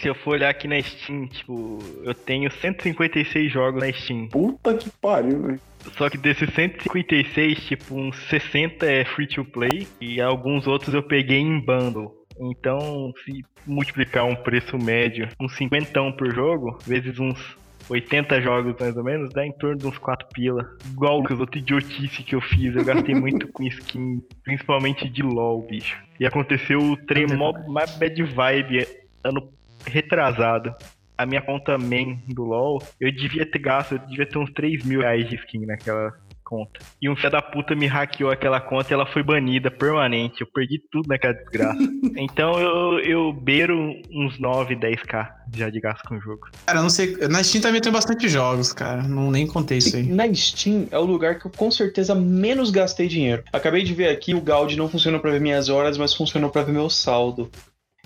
[0.00, 4.28] Se eu for olhar aqui na Steam, tipo, eu tenho 156 jogos na Steam.
[4.28, 5.60] puta que pariu, velho.
[5.96, 11.02] Só que desses 156, tipo, uns 60 é free to play e alguns outros eu
[11.02, 12.23] peguei em bundle.
[12.38, 17.56] Então, se multiplicar um preço médio, uns 50 por jogo, vezes uns
[17.88, 20.76] 80 jogos mais ou menos, dá em torno de uns 4 pila.
[20.90, 25.22] Igual que os outros idiotice que eu fiz, eu gastei muito com skin, principalmente de
[25.22, 26.02] LoL, bicho.
[26.18, 28.86] E aconteceu o trem mó mó bad vibe
[29.22, 29.48] ano
[29.86, 30.74] retrasado.
[31.16, 34.84] A minha conta main do LoL, eu devia ter gasto, eu devia ter uns 3
[34.84, 36.12] mil reais de skin naquela
[36.44, 36.80] conta.
[37.00, 40.42] E um filho da puta me hackeou aquela conta e ela foi banida permanente.
[40.42, 41.78] Eu perdi tudo naquela desgraça.
[42.16, 43.76] então eu, eu beiro
[44.10, 46.48] uns 9, 10k já de gasto com o jogo.
[46.66, 47.16] Cara, eu não sei.
[47.28, 49.02] Na Steam também tem bastante jogos, cara.
[49.02, 50.04] Não nem contei isso aí.
[50.04, 53.42] Na Steam é o lugar que eu com certeza menos gastei dinheiro.
[53.52, 56.62] Acabei de ver aqui, o Gaudi não funciona pra ver minhas horas, mas funcionou pra
[56.62, 57.50] ver meu saldo.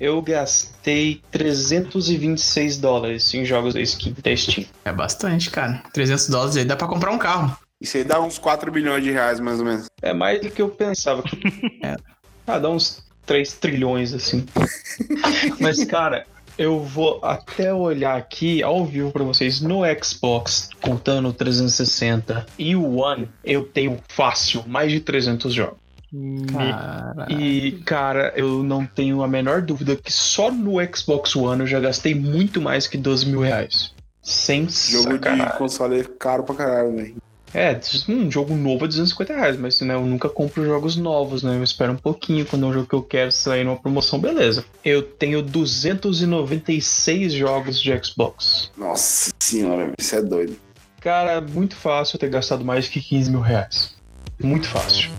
[0.00, 4.14] Eu gastei 326 dólares em jogos da Steam.
[4.22, 4.64] Da Steam.
[4.84, 5.82] É bastante, cara.
[5.92, 7.56] 300 dólares aí dá pra comprar um carro.
[7.80, 9.86] Isso aí dá uns 4 bilhões de reais, mais ou menos.
[10.02, 11.22] É mais do que eu pensava.
[11.82, 11.96] É.
[12.46, 14.44] Ah, dá uns 3 trilhões, assim.
[15.60, 16.26] Mas, cara,
[16.56, 22.74] eu vou até olhar aqui ao vivo pra vocês no Xbox, contando o 360 e
[22.74, 25.78] o One, eu tenho fácil mais de 300 jogos.
[26.50, 27.26] Cara.
[27.30, 31.78] E, cara, eu não tenho a menor dúvida que só no Xbox One eu já
[31.78, 33.92] gastei muito mais que 12 mil reais.
[34.22, 35.46] Sem Jogo sacanagem.
[35.46, 37.16] de console é caro pra caralho, velho.
[37.54, 37.78] É,
[38.08, 41.56] um jogo novo é 250 reais, mas né, eu nunca compro jogos novos, né?
[41.56, 44.64] Eu espero um pouquinho quando é um jogo que eu quero sair numa promoção, beleza.
[44.84, 48.70] Eu tenho 296 jogos de Xbox.
[48.76, 50.56] Nossa senhora, isso é doido.
[51.00, 53.96] Cara, muito fácil eu ter gastado mais que 15 mil reais.
[54.40, 55.10] Muito fácil.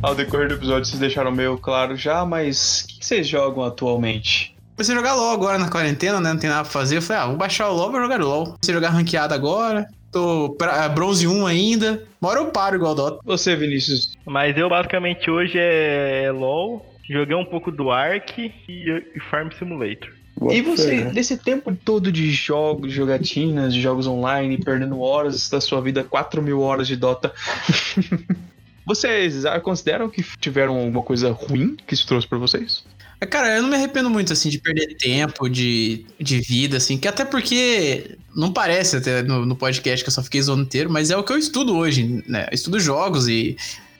[0.00, 3.64] Ao decorrer do episódio vocês deixaram meio claro já, mas o que que vocês jogam
[3.64, 4.54] atualmente?
[4.76, 6.32] Comecei a jogar LOL agora na quarentena, né?
[6.32, 6.98] Não tem nada pra fazer.
[6.98, 8.44] Eu falei, ah, vou baixar o LOL, vou jogar LOL.
[8.44, 9.88] Comecei a jogar ranqueado agora.
[10.12, 12.04] Tô pra, é, bronze 1 ainda.
[12.20, 13.18] Uma hora eu paro igual Dota.
[13.24, 19.20] Você, Vinícius, Mas eu basicamente hoje é LoL, joguei um pouco do Ark e, e
[19.30, 20.10] Farm Simulator.
[20.52, 21.10] E você, fé.
[21.10, 26.04] desse tempo todo de jogos, de jogatinas, de jogos online, perdendo horas da sua vida,
[26.04, 27.32] 4 mil horas de Dota,
[28.88, 32.82] vocês consideram que tiveram alguma coisa ruim que isso trouxe pra vocês?
[33.26, 37.06] Cara, eu não me arrependo muito, assim, de perder tempo, de, de vida, assim, que
[37.06, 41.10] até porque não parece até no, no podcast que eu só fiquei zoando inteiro, mas
[41.10, 42.46] é o que eu estudo hoje, né?
[42.50, 43.56] Eu estudo jogos e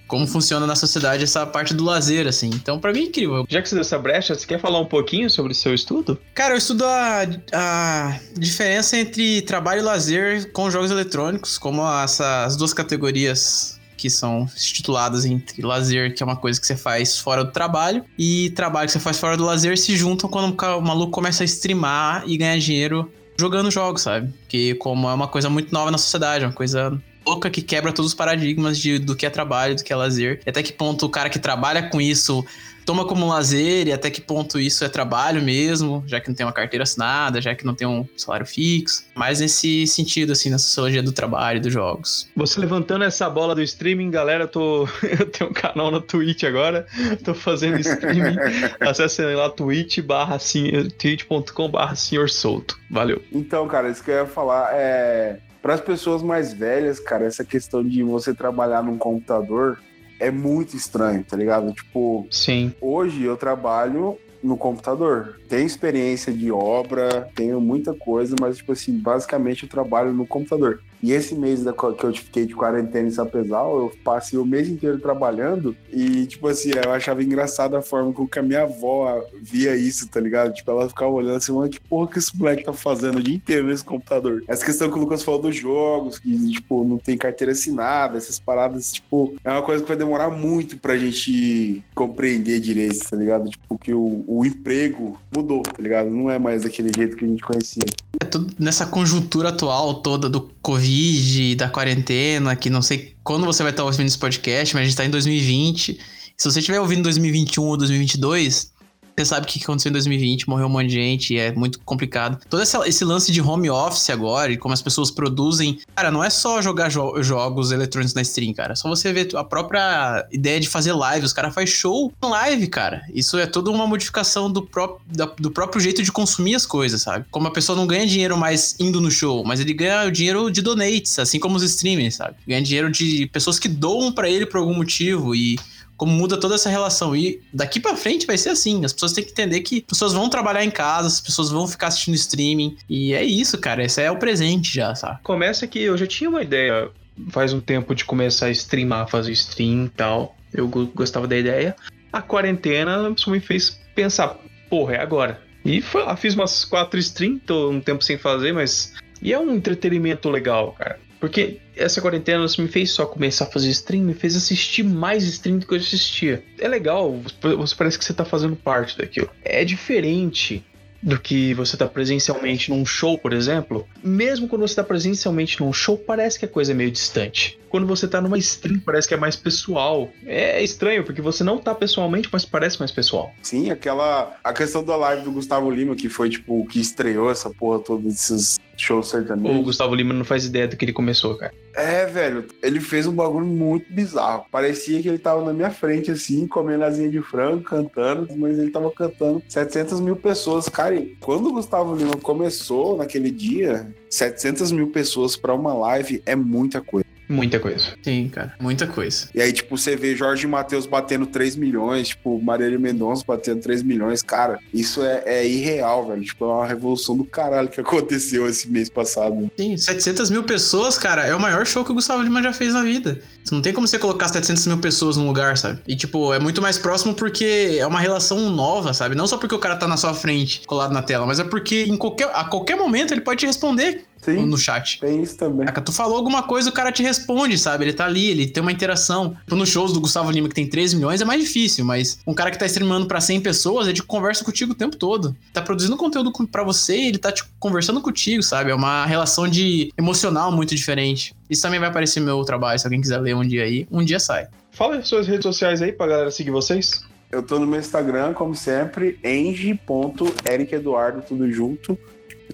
[0.07, 2.49] como funciona na sociedade essa parte do lazer, assim.
[2.49, 3.45] Então, para mim é incrível.
[3.49, 6.19] Já que você deu essa brecha, você quer falar um pouquinho sobre o seu estudo?
[6.33, 12.45] Cara, eu estudo a, a diferença entre trabalho e lazer com jogos eletrônicos, como essa,
[12.45, 17.19] as duas categorias que são tituladas entre lazer, que é uma coisa que você faz
[17.19, 20.81] fora do trabalho, e trabalho que você faz fora do lazer se juntam quando o
[20.81, 24.33] maluco começa a streamar e ganhar dinheiro jogando jogos, sabe?
[24.49, 28.13] Que como é uma coisa muito nova na sociedade, uma coisa louca que quebra todos
[28.13, 30.41] os paradigmas de, do que é trabalho, do que é lazer.
[30.47, 32.45] E até que ponto o cara que trabalha com isso
[32.89, 36.47] toma como lazer e até que ponto isso é trabalho mesmo, já que não tem
[36.47, 39.05] uma carteira assinada, já que não tem um salário fixo.
[39.15, 42.31] Mas nesse sentido, assim, na sociologia do trabalho, dos jogos.
[42.35, 44.89] Você levantando essa bola do streaming, galera, eu, tô...
[45.05, 46.87] eu tenho um canal na Twitch agora,
[47.23, 48.39] tô fazendo streaming.
[48.81, 52.81] Acessem lá twitch barra twitch.com barra senhor solto.
[52.91, 53.21] Valeu.
[53.31, 57.45] Então, cara, isso que eu ia falar é para as pessoas mais velhas, cara, essa
[57.45, 59.79] questão de você trabalhar num computador
[60.19, 61.73] é muito estranho, tá ligado?
[61.73, 62.73] Tipo, sim.
[62.81, 65.39] Hoje eu trabalho no computador.
[65.49, 70.81] Tenho experiência de obra, tenho muita coisa, mas, tipo assim, basicamente eu trabalho no computador.
[71.03, 74.69] E esse mês da, que eu fiquei de quarentena em Sapezal, eu passei o mês
[74.69, 79.23] inteiro trabalhando e, tipo assim, eu achava engraçada a forma com que a minha avó
[79.41, 80.53] via isso, tá ligado?
[80.53, 83.35] Tipo, ela ficava olhando assim, mano, que porra que esse moleque tá fazendo o dia
[83.35, 84.43] inteiro nesse computador?
[84.49, 88.39] Essa questão que o Lucas falou dos jogos, que, tipo, não tem carteira assinada, essas
[88.39, 93.49] paradas, tipo, é uma coisa que vai demorar muito pra gente compreender direito, tá ligado?
[93.49, 96.11] Tipo, que o, o emprego mudou, tá ligado?
[96.11, 97.85] Não é mais daquele jeito que a gente conhecia.
[98.21, 103.63] É tudo nessa conjuntura atual toda do Covid, da quarentena, que não sei quando você
[103.63, 105.99] vai estar ouvindo esse podcast, mas a gente está em 2020.
[106.37, 108.71] Se você estiver ouvindo 2021 ou 2022,
[109.19, 111.81] você sabe o que aconteceu em 2020, morreu um monte de gente, e é muito
[111.81, 112.39] complicado.
[112.49, 115.79] Todo esse, esse, lance de home office agora, e como as pessoas produzem.
[115.97, 118.77] Cara, não é só jogar jo jogos eletrônicos na stream, cara.
[118.77, 121.25] Só você ver a própria ideia de fazer live.
[121.27, 123.03] Os caras fazem show em live, cara.
[123.13, 127.03] Isso é toda uma modificação do, pró da, do próprio jeito de consumir as coisas,
[127.03, 127.25] sabe?
[127.31, 130.51] Como a pessoa não ganha dinheiro mais indo no show, mas ele ganha o dinheiro
[130.51, 132.37] de donates, assim como os streamers, sabe?
[132.47, 135.59] Ganha dinheiro de pessoas que doam para ele por algum motivo e
[135.99, 137.15] como muda toda essa relação.
[137.15, 138.83] E daqui para frente vai ser assim.
[138.85, 141.69] As pessoas têm que entender que as pessoas vão trabalhar em casa, as pessoas vão
[141.69, 142.79] ficar assistindo streaming.
[142.89, 143.85] E é isso, cara.
[143.85, 145.19] Esse é o presente já, sabe?
[145.23, 146.91] Começa que eu já tinha uma ideia
[147.31, 150.37] faz um tempo de começar a streamar, fazer stream e tal.
[150.53, 151.75] Eu gostava da ideia.
[152.13, 154.37] A quarentena me fez pensar,
[154.71, 155.43] porra, é agora.
[155.65, 158.95] E foi lá, fiz umas quatro streams, tô um tempo sem fazer, mas.
[159.21, 160.99] E é um entretenimento legal, cara.
[161.21, 165.25] Porque essa quarentena não me fez só começar a fazer stream, me fez assistir mais
[165.25, 166.45] stream do que eu assistia.
[166.59, 169.31] É legal, você parece que você tá fazendo parte daquilo.
[169.45, 170.65] É diferente
[171.03, 173.87] do que você tá presencialmente num show, por exemplo.
[174.03, 177.59] Mesmo quando você tá presencialmente num show, parece que a coisa é meio distante.
[177.69, 180.11] Quando você tá numa stream, parece que é mais pessoal.
[180.27, 183.33] É estranho, porque você não tá pessoalmente, mas parece mais pessoal.
[183.43, 184.37] Sim, aquela.
[184.43, 188.03] A questão da live do Gustavo Lima, que foi, tipo, que estreou essa porra toda
[188.03, 189.59] desses show sertanejo.
[189.59, 191.53] O Gustavo Lima não faz ideia do que ele começou, cara.
[191.75, 194.45] É, velho, ele fez um bagulho muito bizarro.
[194.51, 198.71] Parecia que ele tava na minha frente, assim, comendo asinha de frango, cantando, mas ele
[198.71, 200.69] tava cantando 700 mil pessoas.
[200.69, 206.23] Cara, e quando o Gustavo Lima começou naquele dia, 700 mil pessoas para uma live
[206.25, 207.08] é muita coisa.
[207.29, 207.95] Muita coisa.
[208.03, 208.55] Sim, cara.
[208.61, 209.29] Muita coisa.
[209.35, 213.83] E aí, tipo, você vê Jorge Matheus batendo 3 milhões, tipo, Marília Mendonça batendo 3
[213.83, 214.23] milhões.
[214.23, 216.23] Cara, isso é, é, irreal, velho.
[216.23, 219.51] Tipo, é uma revolução do caralho que aconteceu esse mês passado.
[219.57, 222.73] Sim, 700 mil pessoas, cara, é o maior show que o Gustavo Lima já fez
[222.75, 223.21] na vida.
[223.51, 225.81] Não tem como você colocar 700 mil pessoas num lugar, sabe?
[225.87, 229.15] E, tipo, é muito mais próximo porque é uma relação nova, sabe?
[229.15, 231.85] Não só porque o cara tá na sua frente, colado na tela, mas é porque
[231.85, 235.01] em qualquer, a qualquer momento ele pode te responder Sim, no chat.
[235.01, 235.67] Tem isso também.
[235.85, 237.85] tu falou alguma coisa, o cara te responde, sabe?
[237.85, 239.37] Ele tá ali, ele tem uma interação.
[239.45, 242.35] Tipo, nos shows do Gustavo Lima, que tem 13 milhões, é mais difícil, mas um
[242.35, 245.37] cara que tá streamando pra 100 pessoas, ele conversa contigo o tempo todo.
[245.53, 248.71] Tá produzindo conteúdo para você e ele tá tipo, conversando contigo, sabe?
[248.71, 251.35] É uma relação de emocional muito diferente.
[251.49, 253.87] Isso também vai aparecer no meu trabalho, se alguém quiser ler um dia aí.
[253.91, 254.49] Um dia sai.
[254.71, 257.03] Fala as suas redes sociais aí pra galera seguir vocês.
[257.31, 261.99] Eu tô no meu Instagram, como sempre, eng.ericeduardo, tudo junto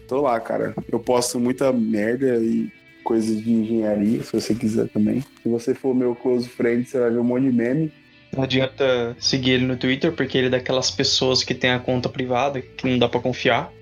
[0.07, 0.75] tô lá, cara.
[0.91, 2.71] Eu posto muita merda e
[3.03, 5.21] coisas de engenharia, se você quiser também.
[5.43, 7.93] Se você for meu close friend, você vai ver um monte de meme.
[8.35, 12.09] Não adianta seguir ele no Twitter, porque ele é daquelas pessoas que tem a conta
[12.09, 13.73] privada, que não dá para confiar.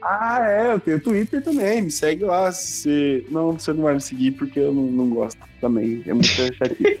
[0.00, 2.50] Ah, é, eu tenho Twitter também, me segue lá.
[2.52, 3.26] Se...
[3.30, 6.02] Não, você não vai me seguir porque eu não, não gosto também.
[6.06, 6.98] É muito chatinho.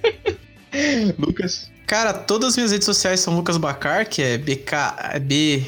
[1.18, 1.70] Lucas.
[1.88, 5.66] Cara, todas as minhas redes sociais são Lucas Bacar, que é B-K-B-A-C-K-A-R.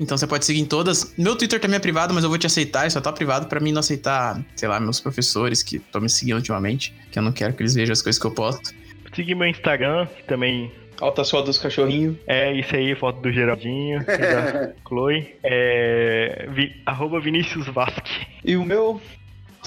[0.00, 1.14] Então você pode seguir em todas.
[1.18, 2.90] Meu Twitter também é privado, mas eu vou te aceitar.
[2.90, 6.36] Só tá privado pra mim não aceitar, sei lá, meus professores que estão me seguindo
[6.36, 6.94] ultimamente.
[7.12, 8.74] Que eu não quero que eles vejam as coisas que eu posto.
[9.14, 12.16] Seguir meu Instagram, que também Altas fotos dos cachorrinhos.
[12.26, 15.34] é isso aí, foto do Geraldinho, e da Chloe.
[15.42, 16.48] É.
[16.50, 18.26] Vi, arroba Vinícius Vasque.
[18.42, 19.00] E o meu.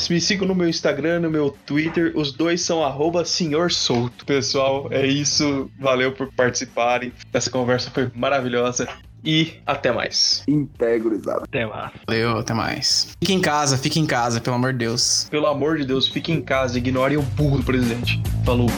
[0.09, 2.13] Me sigam no meu Instagram, no meu Twitter.
[2.15, 4.25] Os dois são arroba senhor solto.
[4.25, 5.69] Pessoal, é isso.
[5.79, 7.11] Valeu por participarem.
[7.33, 8.87] Essa conversa foi maravilhosa.
[9.23, 10.43] E até mais.
[10.47, 11.43] Integrizado.
[11.43, 11.91] Até mais.
[12.07, 13.09] Valeu, até mais.
[13.19, 15.27] Fique em casa, fique em casa, pelo amor de Deus.
[15.29, 16.77] Pelo amor de Deus, fiquem em casa.
[16.77, 18.21] Ignorem o burro do presidente.
[18.45, 18.69] Falou.